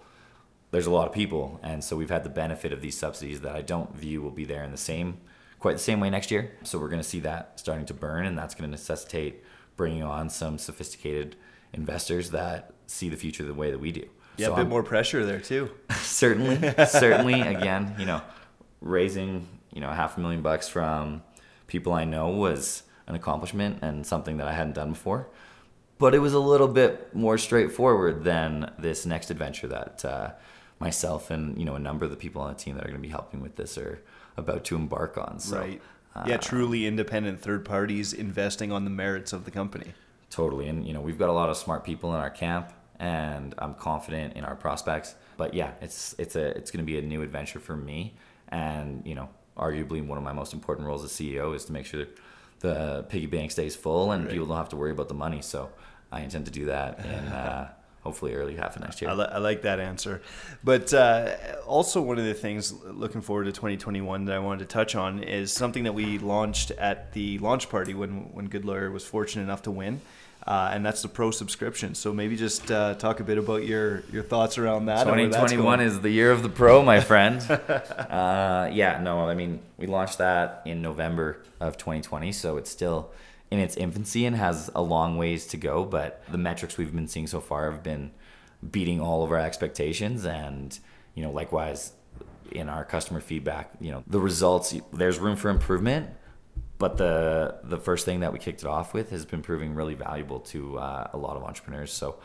there's 0.72 0.86
a 0.86 0.92
lot 0.92 1.08
of 1.08 1.14
people. 1.14 1.60
And 1.64 1.84
so 1.84 1.96
we've 1.96 2.10
had 2.10 2.24
the 2.24 2.30
benefit 2.30 2.72
of 2.74 2.82
these 2.82 2.98
subsidies 2.98 3.42
that 3.42 3.56
I 3.56 3.62
don't 3.62 3.96
view 3.96 4.22
will 4.22 4.32
be 4.32 4.46
there 4.46 4.64
in 4.64 4.72
the 4.72 4.78
same, 4.78 5.18
quite 5.60 5.74
the 5.74 5.80
same 5.84 6.00
way 6.00 6.10
next 6.10 6.32
year. 6.32 6.52
So 6.64 6.78
we're 6.80 6.90
going 6.90 7.02
to 7.02 7.08
see 7.08 7.20
that 7.22 7.60
starting 7.60 7.86
to 7.88 7.94
burn, 7.94 8.26
and 8.26 8.38
that's 8.38 8.54
going 8.56 8.70
to 8.70 8.72
necessitate 8.72 9.44
bringing 9.76 10.04
on 10.04 10.30
some 10.30 10.58
sophisticated 10.58 11.36
investors 11.74 12.32
that 12.32 12.72
see 12.88 13.10
the 13.10 13.16
future 13.18 13.44
the 13.44 13.54
way 13.54 13.72
that 13.72 13.80
we 13.80 13.92
do. 13.92 14.08
Yeah, 14.38 14.48
So 14.48 14.54
a 14.54 14.56
bit 14.56 14.62
I'm- 14.62 14.70
more 14.70 14.84
pressure 14.84 15.26
there 15.26 15.40
too. 15.40 15.72
certainly 16.02 16.58
certainly 16.88 17.42
again 17.56 17.94
you 18.00 18.06
know 18.06 18.22
raising 18.82 19.48
you 19.74 19.82
know 19.82 19.90
half 19.90 20.18
a 20.18 20.20
million 20.22 20.42
bucks 20.42 20.68
from 20.68 21.22
people 21.68 21.94
i 21.94 22.04
know 22.06 22.30
was 22.30 22.84
an 23.08 23.16
accomplishment 23.16 23.80
and 23.82 24.06
something 24.06 24.38
that 24.38 24.48
i 24.48 24.54
hadn't 24.54 24.74
done 24.74 24.92
before 24.92 25.28
but 25.98 26.16
it 26.16 26.20
was 26.20 26.34
a 26.34 26.40
little 26.40 26.68
bit 26.68 27.14
more 27.14 27.38
straightforward 27.38 28.24
than 28.24 28.72
this 28.80 29.06
next 29.06 29.30
adventure 29.30 29.68
that 29.68 30.06
uh, 30.06 30.32
myself 30.80 31.30
and 31.30 31.58
you 31.58 31.66
know 31.66 31.76
a 31.76 31.80
number 31.80 32.06
of 32.06 32.12
the 32.12 32.18
people 32.18 32.42
on 32.42 32.54
the 32.54 32.60
team 32.60 32.76
that 32.76 32.84
are 32.84 32.88
going 32.88 33.02
to 33.02 33.08
be 33.08 33.10
helping 33.10 33.42
with 33.42 33.56
this 33.56 33.78
are 33.78 34.02
about 34.38 34.64
to 34.64 34.76
embark 34.76 35.18
on 35.18 35.40
so 35.40 35.58
right. 35.58 35.82
yeah, 36.26 36.36
uh, 36.36 36.38
truly 36.38 36.86
independent 36.86 37.42
third 37.42 37.66
parties 37.66 38.14
investing 38.14 38.72
on 38.72 38.84
the 38.86 38.90
merits 38.90 39.34
of 39.34 39.46
the 39.46 39.52
company. 39.52 39.94
Totally. 40.30 40.68
And, 40.68 40.86
you 40.88 40.94
know, 40.94 41.02
we've 41.02 41.18
got 41.18 41.30
a 41.30 41.34
lot 41.34 41.50
of 41.50 41.58
smart 41.58 41.84
people 41.84 42.14
in 42.14 42.20
our 42.20 42.30
camp 42.30 42.72
and 43.00 43.56
I'm 43.58 43.74
confident 43.74 44.36
in 44.36 44.44
our 44.44 44.56
prospects. 44.56 45.16
But 45.38 45.54
yeah, 45.54 45.72
it's 45.82 46.16
it's 46.18 46.36
a 46.36 46.58
it's 46.58 46.70
gonna 46.72 46.84
be 46.84 46.98
a 46.98 47.02
new 47.02 47.22
adventure 47.22 47.60
for 47.60 47.76
me. 47.76 48.14
And, 48.50 49.06
you 49.06 49.16
know, 49.16 49.30
arguably 49.58 50.06
one 50.06 50.18
of 50.18 50.24
my 50.24 50.34
most 50.34 50.54
important 50.54 50.88
roles 50.88 51.04
as 51.04 51.12
CEO 51.12 51.56
is 51.56 51.66
to 51.66 51.72
make 51.72 51.86
sure 51.86 52.06
the 52.60 53.06
piggy 53.10 53.26
bank 53.26 53.52
stays 53.52 53.76
full 53.76 54.12
and 54.12 54.26
Right. 54.26 54.34
people 54.34 54.48
don't 54.48 54.58
have 54.58 54.70
to 54.70 54.76
worry 54.76 54.92
about 54.92 55.08
the 55.08 55.14
money. 55.14 55.42
So 55.42 55.70
I 56.12 56.22
intend 56.22 56.46
to 56.46 56.52
do 56.52 56.66
that 56.66 57.00
in 57.00 57.12
uh, 57.12 57.70
hopefully 58.02 58.34
early 58.34 58.56
half 58.56 58.76
of 58.76 58.82
next 58.82 59.02
year. 59.02 59.12
I, 59.12 59.14
li- 59.14 59.30
I 59.32 59.38
like 59.40 59.64
that 59.64 59.80
answer. 59.80 60.22
But 60.64 60.94
uh, 60.94 61.36
also, 61.66 62.02
one 62.02 62.18
of 62.18 62.26
the 62.26 62.34
things 62.34 62.74
looking 62.84 63.22
forward 63.22 63.46
to 63.46 63.52
2021 63.52 64.26
that 64.26 64.36
I 64.36 64.40
wanted 64.40 64.60
to 64.60 64.74
touch 64.74 64.96
on 64.96 65.24
is 65.24 65.52
something 65.52 65.84
that 65.84 65.94
we 65.94 66.18
launched 66.20 66.72
at 66.72 67.14
the 67.14 67.38
launch 67.40 67.70
party 67.70 67.94
when, 67.94 68.34
when 68.34 68.46
Good 68.48 68.66
Lawyer 68.66 68.92
was 68.92 69.04
fortunate 69.04 69.44
enough 69.44 69.64
to 69.64 69.72
win. 69.72 70.02
Uh, 70.48 70.72
and 70.74 70.86
that's 70.86 71.02
the 71.02 71.08
pro 71.08 71.32
subscription. 71.32 71.94
So 71.94 72.14
maybe 72.14 72.36
just 72.38 72.72
uh, 72.72 72.96
talk 72.96 73.20
a 73.20 73.24
bit 73.24 73.38
about 73.38 73.66
your, 73.66 74.04
your 74.12 74.24
thoughts 74.24 74.58
around 74.58 74.86
that. 74.86 75.06
and 75.06 75.12
where 75.12 75.28
that's 75.28 75.36
2021 75.36 75.82
is 75.82 76.00
the 76.00 76.10
year 76.10 76.32
of 76.32 76.44
the 76.44 76.50
pro, 76.50 76.82
my 76.82 77.02
friend. 77.02 77.42
uh, 77.52 78.70
yeah, 78.72 79.00
no, 79.04 79.28
I 79.28 79.36
mean, 79.36 79.60
we 79.78 79.86
launched 79.86 80.20
that 80.20 80.62
in 80.66 80.82
November 80.82 81.42
of 81.60 81.78
2020, 81.78 82.32
so 82.32 82.56
it's 82.56 82.72
still 82.72 83.12
in 83.52 83.60
its 83.60 83.76
infancy 83.76 84.26
and 84.26 84.36
has 84.36 84.70
a 84.76 84.82
long 84.82 85.18
ways 85.18 85.48
to 85.48 85.58
go. 85.58 85.84
But 85.86 86.24
the 86.30 86.38
metrics 86.38 86.78
we've 86.78 86.94
been 86.94 87.08
seeing 87.08 87.28
so 87.28 87.40
far 87.40 87.72
have 87.72 87.84
been 87.84 88.12
beating 88.72 89.00
all 89.02 89.24
of 89.24 89.32
our 89.32 89.40
expectations, 89.40 90.26
and 90.26 90.78
you 91.16 91.24
know, 91.24 91.32
likewise 91.32 91.94
in 92.52 92.70
our 92.70 92.84
customer 92.84 93.20
feedback, 93.20 93.72
you 93.80 93.92
know, 93.92 94.04
the 94.08 94.20
results. 94.20 94.76
There's 94.92 95.20
room 95.20 95.36
for 95.36 95.50
improvement, 95.50 96.10
but 96.78 96.98
the 96.98 97.60
the 97.64 97.78
first 97.78 98.06
thing 98.06 98.22
that 98.22 98.34
we 98.34 98.40
kicked 98.40 98.62
it 98.62 98.68
off 98.68 98.94
with 98.94 99.12
has 99.12 99.26
been 99.26 99.42
proving 99.42 99.74
really 99.74 99.96
valuable 99.96 100.40
to 100.42 100.78
uh, 100.78 101.10
a 101.14 101.18
lot 101.18 101.38
of 101.38 101.44
entrepreneurs. 101.44 101.92
So, 101.92 102.20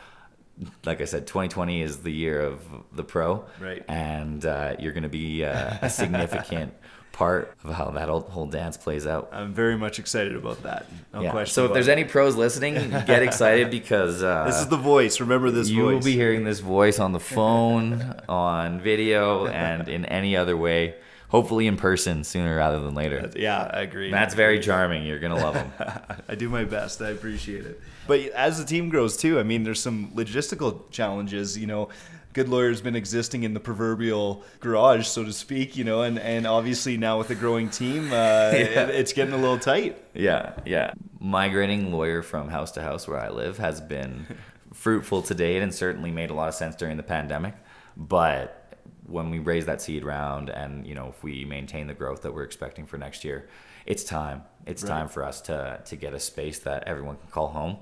like 0.84 1.00
I 1.00 1.04
said, 1.04 1.26
2020 1.26 1.82
is 1.82 1.98
the 1.98 2.12
year 2.12 2.40
of 2.40 2.62
the 2.92 3.04
pro, 3.04 3.44
Right. 3.60 3.84
And 3.88 4.44
uh, 4.44 4.76
you're 4.78 4.92
going 4.92 5.04
to 5.04 5.08
be 5.08 5.44
uh, 5.44 5.78
a 5.82 5.90
significant 5.90 6.74
part 7.14 7.56
of 7.64 7.72
how 7.72 7.90
that 7.90 8.08
whole, 8.08 8.46
dance 8.46 8.76
plays 8.76 9.06
out. 9.06 9.30
I'm 9.32 9.54
very 9.54 9.76
much 9.78 9.98
excited 9.98 10.34
about 10.36 10.64
that. 10.64 10.86
No 11.14 11.22
yeah. 11.22 11.30
question. 11.30 11.54
So 11.54 11.64
if 11.66 11.72
there's 11.72 11.88
it. 11.88 11.92
any 11.92 12.04
pros 12.04 12.36
listening, 12.36 12.74
get 12.74 13.22
excited 13.22 13.70
because 13.70 14.22
uh, 14.22 14.44
This 14.44 14.56
is 14.56 14.66
the 14.66 14.76
voice. 14.76 15.20
Remember 15.20 15.50
this 15.50 15.68
voice. 15.68 15.76
you 15.76 15.82
voice. 15.84 15.94
will 15.94 16.04
be 16.04 16.12
hearing 16.12 16.44
this 16.44 16.58
voice 16.58 16.98
on 16.98 17.12
the 17.12 17.20
phone, 17.20 18.20
on 18.28 18.80
video, 18.80 19.46
and 19.46 19.88
in 19.88 20.04
any 20.04 20.36
other 20.36 20.56
way. 20.56 20.96
Hopefully 21.28 21.66
in 21.66 21.76
person 21.76 22.22
sooner 22.22 22.54
rather 22.56 22.80
than 22.80 22.94
later. 22.94 23.30
yeah, 23.34 23.68
I 23.72 23.80
agree. 23.80 24.10
Matt's 24.10 24.34
very 24.34 24.60
charming. 24.60 25.04
You're 25.04 25.18
gonna 25.18 25.36
love 25.36 25.56
him. 25.56 25.72
I 26.28 26.34
do 26.36 26.48
my 26.48 26.64
best. 26.64 27.00
I 27.00 27.08
appreciate 27.10 27.64
it. 27.64 27.80
But 28.06 28.20
as 28.30 28.58
the 28.58 28.64
team 28.64 28.88
grows 28.88 29.16
too, 29.16 29.40
I 29.40 29.42
mean, 29.42 29.64
there's 29.64 29.80
some 29.80 30.12
logistical 30.14 30.88
challenges. 30.90 31.58
You 31.58 31.66
know, 31.66 31.88
Good 32.34 32.48
Lawyer's 32.48 32.80
been 32.82 32.96
existing 32.96 33.44
in 33.44 33.54
the 33.54 33.60
proverbial 33.60 34.42
garage, 34.60 35.06
so 35.06 35.24
to 35.24 35.32
speak. 35.32 35.76
You 35.76 35.84
know, 35.84 36.02
and 36.02 36.18
and 36.18 36.46
obviously 36.46 36.96
now 36.96 37.16
with 37.18 37.30
a 37.30 37.34
growing 37.34 37.70
team, 37.70 38.12
uh, 38.12 38.50
it, 38.52 38.90
it's 38.90 39.12
getting 39.12 39.32
a 39.32 39.38
little 39.38 39.58
tight. 39.58 40.02
Yeah, 40.14 40.52
yeah. 40.66 40.92
Migrating 41.20 41.92
lawyer 41.92 42.22
from 42.22 42.48
house 42.48 42.72
to 42.72 42.82
house 42.82 43.08
where 43.08 43.18
I 43.18 43.30
live 43.30 43.56
has 43.58 43.80
been 43.80 44.26
fruitful 44.74 45.22
to 45.22 45.34
date 45.34 45.62
and 45.62 45.72
certainly 45.74 46.10
made 46.10 46.30
a 46.30 46.34
lot 46.34 46.48
of 46.48 46.54
sense 46.54 46.74
during 46.76 46.96
the 46.96 47.02
pandemic. 47.02 47.54
But 47.96 48.60
when 49.06 49.30
we 49.30 49.38
raise 49.38 49.66
that 49.66 49.80
seed 49.80 50.02
round 50.04 50.48
and 50.50 50.86
you 50.86 50.94
know 50.94 51.08
if 51.08 51.22
we 51.22 51.44
maintain 51.44 51.86
the 51.86 51.94
growth 51.94 52.22
that 52.22 52.34
we're 52.34 52.42
expecting 52.44 52.84
for 52.84 52.98
next 52.98 53.24
year, 53.24 53.48
it's 53.86 54.02
time. 54.04 54.42
It's 54.66 54.82
Right. 54.82 54.88
time 54.90 55.08
for 55.08 55.22
us 55.24 55.40
to 55.42 55.80
to 55.84 55.96
get 55.96 56.14
a 56.14 56.20
space 56.20 56.58
that 56.60 56.84
everyone 56.88 57.16
can 57.16 57.28
call 57.30 57.48
home, 57.48 57.76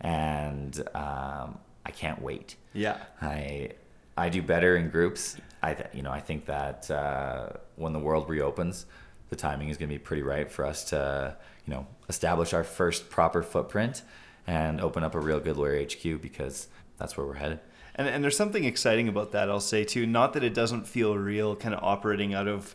and 0.00 0.78
um, 0.94 1.58
I 1.84 1.90
can't 1.92 2.22
wait. 2.22 2.56
Yeah. 2.72 2.98
I 3.20 3.70
I 4.16 4.28
do 4.28 4.42
better 4.42 4.76
in 4.76 4.90
groups. 4.90 5.36
I 5.62 5.74
th- 5.74 5.90
you 5.92 6.02
know 6.02 6.10
I 6.10 6.20
think 6.20 6.46
that 6.46 6.90
uh, 6.90 7.50
when 7.76 7.92
the 7.92 7.98
world 7.98 8.28
reopens, 8.28 8.86
the 9.28 9.36
timing 9.36 9.68
is 9.68 9.76
going 9.76 9.88
to 9.88 9.94
be 9.94 9.98
pretty 9.98 10.22
right 10.22 10.50
for 10.50 10.64
us 10.64 10.84
to, 10.84 11.36
you 11.66 11.74
know, 11.74 11.86
establish 12.08 12.52
our 12.52 12.64
first 12.64 13.10
proper 13.10 13.42
footprint 13.42 14.02
and 14.46 14.80
open 14.80 15.02
up 15.02 15.14
a 15.14 15.20
real 15.20 15.40
good 15.40 15.56
lawyer 15.56 15.82
HQ 15.82 16.20
because 16.22 16.68
that's 16.98 17.16
where 17.16 17.26
we're 17.26 17.34
headed. 17.34 17.60
And, 17.96 18.06
and 18.06 18.22
there's 18.22 18.36
something 18.36 18.64
exciting 18.64 19.08
about 19.08 19.32
that, 19.32 19.50
I'll 19.50 19.60
say 19.60 19.84
too. 19.84 20.06
Not 20.06 20.34
that 20.34 20.44
it 20.44 20.54
doesn't 20.54 20.86
feel 20.86 21.16
real, 21.16 21.56
kind 21.56 21.74
of 21.74 21.82
operating 21.82 22.34
out 22.34 22.46
of 22.46 22.74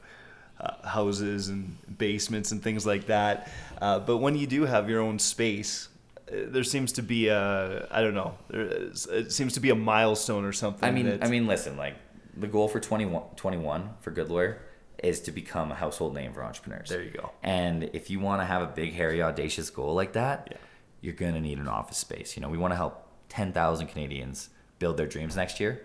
uh, 0.59 0.87
houses 0.87 1.47
and 1.47 1.77
basements 1.97 2.51
and 2.51 2.61
things 2.61 2.85
like 2.85 3.07
that. 3.07 3.49
Uh, 3.81 3.99
but 3.99 4.17
when 4.17 4.35
you 4.35 4.45
do 4.45 4.65
have 4.65 4.89
your 4.89 5.01
own 5.01 5.19
space, 5.19 5.87
there 6.31 6.63
seems 6.63 6.93
to 6.93 7.03
be 7.03 7.27
a 7.27 7.87
I 7.91 8.01
don't 8.01 8.13
know. 8.13 8.37
There 8.47 8.61
is, 8.61 9.05
it 9.07 9.31
seems 9.31 9.53
to 9.53 9.59
be 9.59 9.69
a 9.69 9.75
milestone 9.75 10.45
or 10.45 10.53
something. 10.53 10.87
I 10.87 10.91
mean, 10.91 11.19
I 11.21 11.27
mean, 11.27 11.47
listen, 11.47 11.77
like 11.77 11.95
the 12.35 12.47
goal 12.47 12.67
for 12.67 12.79
21, 12.79 13.21
21 13.35 13.89
for 13.99 14.11
Good 14.11 14.29
Lawyer 14.29 14.61
is 15.03 15.19
to 15.21 15.31
become 15.31 15.71
a 15.71 15.75
household 15.75 16.13
name 16.13 16.33
for 16.33 16.43
entrepreneurs. 16.43 16.89
There 16.89 17.01
you 17.01 17.11
go. 17.11 17.31
And 17.43 17.83
if 17.93 18.09
you 18.09 18.19
want 18.19 18.41
to 18.41 18.45
have 18.45 18.61
a 18.61 18.67
big, 18.67 18.93
hairy, 18.93 19.21
audacious 19.21 19.69
goal 19.69 19.93
like 19.93 20.13
that, 20.13 20.47
yeah. 20.51 20.57
you're 21.01 21.13
going 21.13 21.33
to 21.33 21.41
need 21.41 21.57
an 21.57 21.67
office 21.67 21.97
space. 21.97 22.37
You 22.37 22.41
know, 22.41 22.49
we 22.49 22.57
want 22.57 22.71
to 22.71 22.75
help 22.75 23.07
10,000 23.29 23.87
Canadians 23.87 24.49
build 24.79 24.97
their 24.97 25.07
dreams 25.07 25.35
next 25.35 25.59
year. 25.59 25.83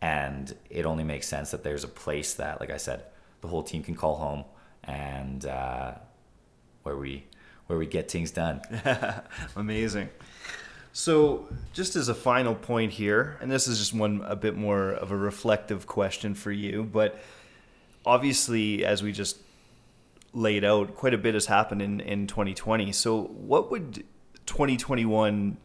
And 0.00 0.54
it 0.70 0.86
only 0.86 1.04
makes 1.04 1.28
sense 1.28 1.50
that 1.50 1.62
there's 1.62 1.84
a 1.84 1.88
place 1.88 2.34
that, 2.34 2.60
like 2.60 2.70
I 2.70 2.76
said, 2.76 3.04
the 3.40 3.48
whole 3.48 3.62
team 3.62 3.82
can 3.82 3.94
call 3.94 4.16
home 4.16 4.44
and 4.84 5.44
uh, 5.44 5.92
where 6.82 6.96
we 6.96 7.26
where 7.66 7.78
we 7.78 7.86
get 7.86 8.10
things 8.10 8.30
done. 8.30 8.60
Amazing. 9.56 10.08
So, 10.92 11.46
just 11.74 11.94
as 11.94 12.08
a 12.08 12.14
final 12.14 12.54
point 12.54 12.92
here, 12.92 13.36
and 13.42 13.50
this 13.52 13.68
is 13.68 13.78
just 13.78 13.92
one 13.92 14.22
a 14.24 14.34
bit 14.34 14.56
more 14.56 14.92
of 14.92 15.10
a 15.10 15.16
reflective 15.16 15.86
question 15.86 16.34
for 16.34 16.50
you, 16.50 16.84
but 16.84 17.20
obviously, 18.06 18.84
as 18.84 19.02
we 19.02 19.12
just 19.12 19.36
laid 20.32 20.64
out, 20.64 20.94
quite 20.94 21.12
a 21.12 21.18
bit 21.18 21.34
has 21.34 21.46
happened 21.46 21.82
in, 21.82 22.00
in 22.00 22.26
2020. 22.26 22.92
So, 22.92 23.24
what 23.24 23.70
would 23.70 24.04
2021 24.46 25.58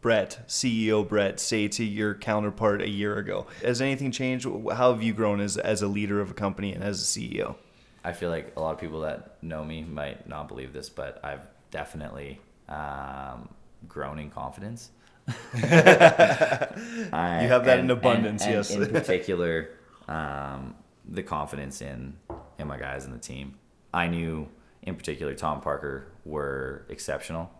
Brett, 0.00 0.44
CEO 0.46 1.08
Brett, 1.08 1.40
say 1.40 1.66
to 1.66 1.82
your 1.82 2.14
counterpart 2.14 2.82
a 2.82 2.88
year 2.88 3.16
ago? 3.16 3.46
Has 3.62 3.80
anything 3.80 4.12
changed? 4.12 4.46
How 4.46 4.92
have 4.92 5.02
you 5.02 5.14
grown 5.14 5.40
as, 5.40 5.56
as 5.56 5.82
a 5.82 5.88
leader 5.88 6.20
of 6.20 6.30
a 6.30 6.34
company 6.34 6.72
and 6.74 6.84
as 6.84 7.00
a 7.00 7.04
CEO? 7.04 7.56
I 8.04 8.12
feel 8.12 8.28
like 8.30 8.52
a 8.56 8.60
lot 8.60 8.74
of 8.74 8.80
people 8.80 9.00
that 9.00 9.42
know 9.42 9.64
me 9.64 9.82
might 9.82 10.28
not 10.28 10.46
believe 10.46 10.72
this, 10.72 10.90
but 10.90 11.20
I've 11.24 11.40
definitely 11.70 12.38
um, 12.68 13.48
grown 13.88 14.18
in 14.18 14.30
confidence. 14.30 14.90
I, 15.54 17.40
you 17.42 17.48
have 17.48 17.64
that 17.64 17.78
and, 17.78 17.90
in 17.90 17.90
abundance, 17.90 18.42
and, 18.42 18.54
and 18.54 18.68
yes. 18.68 18.70
in 18.70 18.90
particular, 18.90 19.70
um, 20.06 20.74
the 21.08 21.22
confidence 21.22 21.80
in 21.80 22.14
in 22.58 22.68
my 22.68 22.78
guys 22.78 23.06
and 23.06 23.14
the 23.14 23.18
team. 23.18 23.54
I 23.92 24.06
knew, 24.06 24.48
in 24.82 24.96
particular, 24.96 25.34
Tom 25.34 25.62
Parker 25.62 26.08
were 26.26 26.84
exceptional 26.90 27.50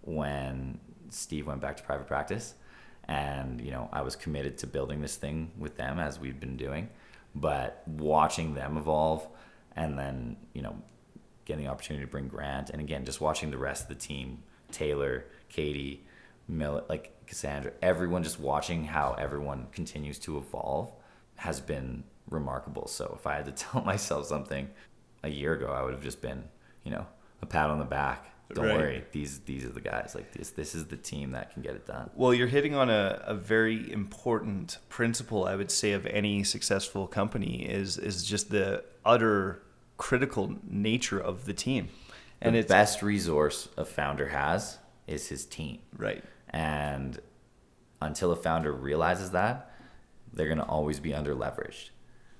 when 0.00 0.80
Steve 1.10 1.46
went 1.46 1.60
back 1.60 1.76
to 1.76 1.82
private 1.82 2.06
practice, 2.06 2.54
and 3.04 3.60
you 3.60 3.70
know 3.70 3.90
I 3.92 4.00
was 4.00 4.16
committed 4.16 4.56
to 4.58 4.66
building 4.66 5.02
this 5.02 5.16
thing 5.16 5.50
with 5.58 5.76
them 5.76 5.98
as 5.98 6.18
we've 6.18 6.40
been 6.40 6.56
doing. 6.56 6.88
But 7.34 7.82
watching 7.86 8.54
them 8.54 8.76
evolve, 8.76 9.26
and 9.76 9.98
then 9.98 10.36
you 10.52 10.62
know 10.62 10.76
getting 11.44 11.64
the 11.64 11.70
opportunity 11.70 12.04
to 12.04 12.10
bring 12.10 12.28
Grant, 12.28 12.70
and 12.70 12.80
again 12.80 13.04
just 13.04 13.20
watching 13.20 13.50
the 13.50 13.58
rest 13.58 13.84
of 13.84 13.88
the 13.88 13.94
team, 13.94 14.42
Taylor, 14.70 15.24
Katie, 15.48 16.04
Mill, 16.48 16.84
like 16.88 17.12
Cassandra, 17.26 17.72
everyone 17.82 18.22
just 18.22 18.38
watching 18.38 18.84
how 18.84 19.14
everyone 19.18 19.66
continues 19.72 20.18
to 20.20 20.38
evolve 20.38 20.92
has 21.36 21.60
been 21.60 22.04
remarkable. 22.30 22.86
So 22.86 23.16
if 23.18 23.26
I 23.26 23.36
had 23.36 23.46
to 23.46 23.52
tell 23.64 23.82
myself 23.82 24.26
something 24.26 24.68
a 25.22 25.28
year 25.28 25.54
ago, 25.54 25.66
I 25.66 25.82
would 25.82 25.94
have 25.94 26.02
just 26.02 26.20
been, 26.20 26.44
you 26.84 26.90
know, 26.90 27.06
a 27.40 27.46
pat 27.46 27.70
on 27.70 27.78
the 27.78 27.84
back. 27.84 28.31
Don't 28.54 28.66
right. 28.66 28.76
worry, 28.76 29.04
these 29.12 29.40
these 29.40 29.64
are 29.64 29.70
the 29.70 29.80
guys. 29.80 30.14
Like 30.14 30.32
this, 30.32 30.50
this 30.50 30.74
is 30.74 30.86
the 30.86 30.96
team 30.96 31.32
that 31.32 31.52
can 31.52 31.62
get 31.62 31.74
it 31.74 31.86
done. 31.86 32.10
Well, 32.14 32.34
you're 32.34 32.48
hitting 32.48 32.74
on 32.74 32.90
a, 32.90 33.22
a 33.24 33.34
very 33.34 33.90
important 33.90 34.78
principle, 34.88 35.46
I 35.46 35.56
would 35.56 35.70
say, 35.70 35.92
of 35.92 36.06
any 36.06 36.44
successful 36.44 37.06
company 37.06 37.64
is 37.64 37.98
is 37.98 38.24
just 38.24 38.50
the 38.50 38.84
utter 39.04 39.62
critical 39.96 40.56
nature 40.68 41.18
of 41.18 41.44
the 41.44 41.54
team. 41.54 41.88
And 42.40 42.56
the 42.56 42.62
best 42.62 43.02
resource 43.02 43.68
a 43.76 43.84
founder 43.84 44.28
has 44.28 44.78
is 45.06 45.28
his 45.28 45.46
team. 45.46 45.78
Right. 45.96 46.24
And 46.50 47.20
until 48.00 48.32
a 48.32 48.36
founder 48.36 48.72
realizes 48.72 49.30
that, 49.30 49.70
they're 50.32 50.46
going 50.46 50.58
to 50.58 50.64
always 50.64 50.98
be 50.98 51.14
under 51.14 51.34
leveraged. 51.34 51.90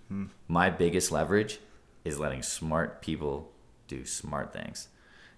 Hmm. 0.08 0.26
My 0.48 0.70
biggest 0.70 1.12
leverage 1.12 1.60
is 2.04 2.18
letting 2.18 2.42
smart 2.42 3.00
people 3.00 3.52
do 3.86 4.04
smart 4.04 4.52
things. 4.52 4.88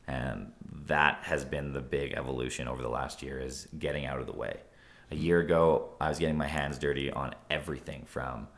And 0.06 0.52
that 0.86 1.20
has 1.22 1.44
been 1.44 1.72
the 1.72 1.80
big 1.80 2.12
evolution 2.12 2.68
over 2.68 2.82
the 2.82 2.88
last 2.88 3.22
year 3.22 3.38
is 3.38 3.68
getting 3.78 4.06
out 4.06 4.20
of 4.20 4.26
the 4.26 4.32
way. 4.32 4.58
A 5.10 5.16
year 5.16 5.40
ago, 5.40 5.90
I 6.00 6.08
was 6.08 6.18
getting 6.18 6.36
my 6.36 6.46
hands 6.46 6.78
dirty 6.78 7.10
on 7.10 7.34
everything 7.50 8.04
from 8.06 8.48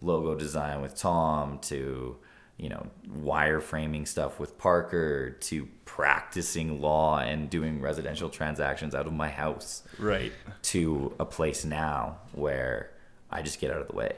logo 0.00 0.34
design 0.34 0.82
with 0.82 0.94
Tom 0.94 1.58
to 1.58 2.16
you 2.58 2.68
know 2.68 2.86
wireframing 3.08 4.06
stuff 4.06 4.38
with 4.38 4.56
Parker 4.58 5.30
to 5.30 5.66
practicing 5.84 6.80
law 6.80 7.18
and 7.18 7.50
doing 7.50 7.80
residential 7.80 8.28
transactions 8.28 8.94
out 8.94 9.06
of 9.06 9.12
my 9.12 9.28
house. 9.28 9.82
Right. 9.98 10.32
To 10.62 11.14
a 11.18 11.24
place 11.24 11.64
now 11.64 12.18
where 12.32 12.90
I 13.30 13.42
just 13.42 13.60
get 13.60 13.70
out 13.70 13.80
of 13.80 13.88
the 13.88 13.96
way. 13.96 14.16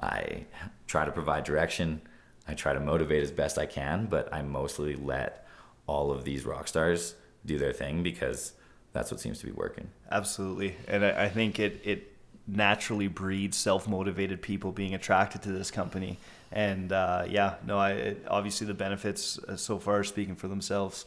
I 0.00 0.46
try 0.86 1.04
to 1.04 1.12
provide 1.12 1.44
direction. 1.44 2.02
I 2.46 2.54
try 2.54 2.74
to 2.74 2.80
motivate 2.80 3.22
as 3.22 3.30
best 3.30 3.58
I 3.58 3.66
can, 3.66 4.06
but 4.06 4.32
I 4.32 4.42
mostly 4.42 4.96
let 4.96 5.43
all 5.86 6.10
of 6.10 6.24
these 6.24 6.44
rock 6.44 6.68
stars 6.68 7.14
do 7.44 7.58
their 7.58 7.72
thing 7.72 8.02
because 8.02 8.52
that's 8.92 9.10
what 9.10 9.20
seems 9.20 9.38
to 9.40 9.46
be 9.46 9.52
working. 9.52 9.88
Absolutely. 10.10 10.76
And 10.88 11.04
I, 11.04 11.24
I 11.24 11.28
think 11.28 11.58
it, 11.58 11.80
it 11.84 12.12
naturally 12.46 13.08
breeds 13.08 13.56
self 13.56 13.88
motivated 13.88 14.42
people 14.42 14.72
being 14.72 14.94
attracted 14.94 15.42
to 15.42 15.52
this 15.52 15.70
company. 15.70 16.18
And 16.52 16.92
uh, 16.92 17.24
yeah, 17.28 17.56
no, 17.66 17.78
I 17.78 17.90
it, 17.90 18.26
obviously 18.28 18.66
the 18.66 18.74
benefits 18.74 19.38
uh, 19.38 19.56
so 19.56 19.78
far 19.78 20.00
are 20.00 20.04
speaking 20.04 20.36
for 20.36 20.48
themselves. 20.48 21.06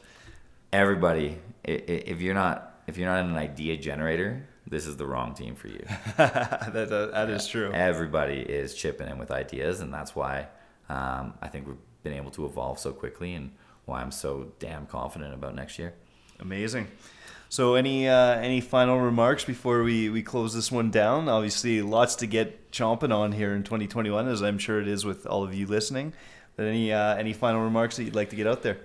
Everybody, 0.73 1.37
if 1.63 2.21
you're 2.21 2.33
not 2.33 2.81
if 2.87 2.97
you're 2.97 3.09
not 3.09 3.23
an 3.23 3.37
idea 3.37 3.77
generator, 3.77 4.45
this 4.65 4.85
is 4.85 4.97
the 4.97 5.05
wrong 5.05 5.33
team 5.33 5.55
for 5.55 5.69
you. 5.69 5.83
that 6.17 6.73
that, 6.73 6.89
that 6.89 7.29
is 7.29 7.47
true. 7.47 7.71
Everybody 7.71 8.39
is 8.39 8.75
chipping 8.75 9.07
in 9.07 9.17
with 9.17 9.31
ideas, 9.31 9.79
and 9.79 9.93
that's 9.93 10.15
why 10.15 10.47
um, 10.89 11.33
I 11.41 11.47
think 11.47 11.67
we've 11.67 11.77
been 12.03 12.13
able 12.13 12.31
to 12.31 12.45
evolve 12.45 12.79
so 12.79 12.91
quickly, 12.91 13.33
and 13.33 13.51
why 13.87 14.01
I'm 14.01 14.11
so 14.11 14.51
damn 14.59 14.85
confident 14.85 15.33
about 15.33 15.55
next 15.55 15.79
year. 15.79 15.93
Amazing. 16.39 16.87
So, 17.49 17.75
any 17.75 18.07
uh, 18.07 18.35
any 18.35 18.59
final 18.59 18.99
remarks 18.99 19.45
before 19.45 19.81
we, 19.83 20.09
we 20.09 20.21
close 20.21 20.53
this 20.53 20.71
one 20.71 20.91
down? 20.91 21.29
Obviously, 21.29 21.81
lots 21.81 22.15
to 22.15 22.27
get 22.27 22.71
chomping 22.71 23.15
on 23.15 23.31
here 23.31 23.55
in 23.55 23.63
2021, 23.63 24.27
as 24.27 24.43
I'm 24.43 24.57
sure 24.57 24.81
it 24.81 24.87
is 24.87 25.05
with 25.05 25.25
all 25.25 25.43
of 25.43 25.55
you 25.55 25.65
listening. 25.65 26.13
But 26.57 26.65
any 26.65 26.91
uh, 26.91 27.15
any 27.15 27.31
final 27.31 27.61
remarks 27.61 27.95
that 27.95 28.03
you'd 28.03 28.15
like 28.15 28.29
to 28.31 28.35
get 28.35 28.47
out 28.47 28.63
there? 28.63 28.79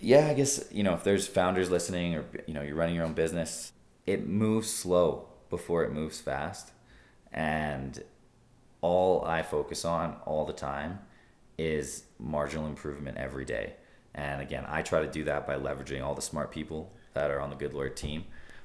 Yeah, 0.00 0.28
I 0.28 0.34
guess 0.34 0.64
you 0.72 0.82
know 0.82 0.94
if 0.94 1.04
there's 1.04 1.26
founders 1.26 1.70
listening, 1.70 2.14
or 2.14 2.24
you 2.46 2.54
know 2.54 2.62
you're 2.62 2.74
running 2.74 2.94
your 2.94 3.04
own 3.04 3.12
business, 3.12 3.72
it 4.06 4.26
moves 4.26 4.72
slow 4.72 5.28
before 5.50 5.84
it 5.84 5.92
moves 5.92 6.18
fast, 6.18 6.72
and 7.32 8.02
all 8.80 9.24
I 9.26 9.42
focus 9.42 9.84
on 9.84 10.16
all 10.24 10.46
the 10.46 10.54
time 10.54 11.00
is 11.58 12.04
marginal 12.18 12.66
improvement 12.66 13.18
every 13.18 13.44
day. 13.44 13.74
And 14.16 14.40
again, 14.40 14.64
I 14.66 14.82
try 14.82 15.02
to 15.02 15.06
do 15.06 15.24
that 15.24 15.46
by 15.46 15.56
leveraging 15.56 16.02
all 16.02 16.14
the 16.14 16.22
smart 16.22 16.50
people 16.50 16.90
that 17.12 17.30
are 17.30 17.40
on 17.40 17.50
the 17.50 17.56
Good 17.56 17.74
Lawyer 17.74 17.90
team. 17.90 18.24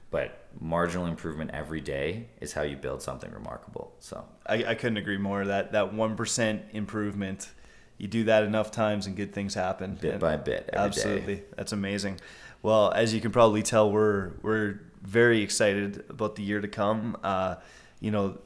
But 0.09 0.45
marginal 0.59 1.05
improvement 1.05 1.51
every 1.53 1.79
day 1.79 2.27
is 2.41 2.53
how 2.53 2.63
you 2.63 2.75
build 2.75 3.01
something 3.01 3.31
remarkable. 3.31 3.93
So 3.99 4.25
I, 4.45 4.65
I 4.65 4.75
couldn't 4.75 4.97
agree 4.97 5.17
more. 5.17 5.45
That 5.45 5.71
that 5.71 5.93
one 5.93 6.17
percent 6.17 6.63
improvement, 6.73 7.49
you 7.97 8.07
do 8.07 8.25
that 8.25 8.43
enough 8.43 8.71
times 8.71 9.07
and 9.07 9.15
good 9.15 9.33
things 9.33 9.53
happen. 9.53 9.95
Bit 9.95 10.11
and 10.11 10.19
by 10.19 10.35
bit. 10.35 10.69
absolutely, 10.73 11.35
day. 11.35 11.43
that's 11.55 11.71
amazing. 11.71 12.19
Well, 12.61 12.91
as 12.91 13.13
you 13.13 13.21
can 13.21 13.31
probably 13.31 13.63
tell, 13.63 13.89
we're 13.89 14.31
we're 14.41 14.81
very 15.01 15.41
excited 15.41 16.03
about 16.09 16.35
the 16.35 16.43
year 16.43 16.59
to 16.59 16.67
come. 16.67 17.17
Uh, 17.23 17.55
you 18.01 18.11
know, 18.11 18.37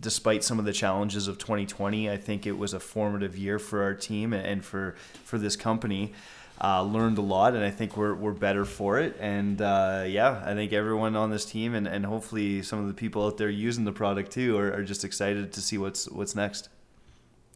despite 0.00 0.44
some 0.44 0.58
of 0.58 0.66
the 0.66 0.74
challenges 0.74 1.26
of 1.26 1.38
2020, 1.38 2.10
I 2.10 2.18
think 2.18 2.46
it 2.46 2.58
was 2.58 2.74
a 2.74 2.80
formative 2.80 3.36
year 3.36 3.58
for 3.58 3.82
our 3.82 3.94
team 3.94 4.34
and 4.34 4.62
for 4.62 4.94
for 5.24 5.38
this 5.38 5.56
company 5.56 6.12
uh, 6.62 6.82
learned 6.82 7.18
a 7.18 7.22
lot, 7.22 7.54
and 7.54 7.64
I 7.64 7.70
think 7.70 7.96
we're, 7.96 8.14
we're 8.14 8.32
better 8.32 8.64
for 8.64 8.98
it. 8.98 9.16
And 9.18 9.60
uh, 9.60 10.04
yeah, 10.06 10.42
I 10.44 10.54
think 10.54 10.72
everyone 10.72 11.16
on 11.16 11.30
this 11.30 11.44
team, 11.44 11.74
and, 11.74 11.86
and 11.86 12.06
hopefully 12.06 12.62
some 12.62 12.78
of 12.78 12.86
the 12.86 12.94
people 12.94 13.26
out 13.26 13.36
there 13.36 13.50
using 13.50 13.84
the 13.84 13.92
product 13.92 14.32
too, 14.32 14.56
are, 14.56 14.72
are 14.72 14.84
just 14.84 15.04
excited 15.04 15.52
to 15.52 15.60
see 15.60 15.78
what's 15.78 16.08
what's 16.10 16.34
next. 16.34 16.68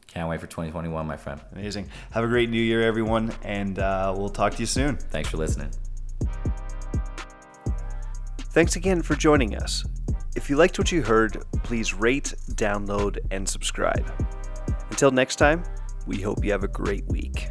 Can't 0.08 0.28
wait 0.28 0.40
for 0.40 0.46
2021, 0.46 1.06
my 1.06 1.16
friend. 1.16 1.40
Amazing. 1.52 1.88
Have 2.12 2.24
a 2.24 2.28
great 2.28 2.48
new 2.48 2.60
year, 2.60 2.82
everyone, 2.82 3.32
and 3.42 3.78
uh, 3.78 4.14
we'll 4.16 4.30
talk 4.30 4.54
to 4.54 4.60
you 4.60 4.66
soon. 4.66 4.96
Thanks 4.96 5.28
for 5.28 5.36
listening. 5.36 5.70
Thanks 8.50 8.76
again 8.76 9.02
for 9.02 9.14
joining 9.14 9.54
us. 9.54 9.84
If 10.34 10.48
you 10.48 10.56
liked 10.56 10.78
what 10.78 10.90
you 10.90 11.02
heard, 11.02 11.44
please 11.62 11.92
rate, 11.92 12.34
download, 12.52 13.18
and 13.30 13.46
subscribe. 13.46 14.10
Until 14.90 15.10
next 15.10 15.36
time, 15.36 15.62
we 16.06 16.22
hope 16.22 16.42
you 16.42 16.52
have 16.52 16.64
a 16.64 16.68
great 16.68 17.06
week. 17.06 17.50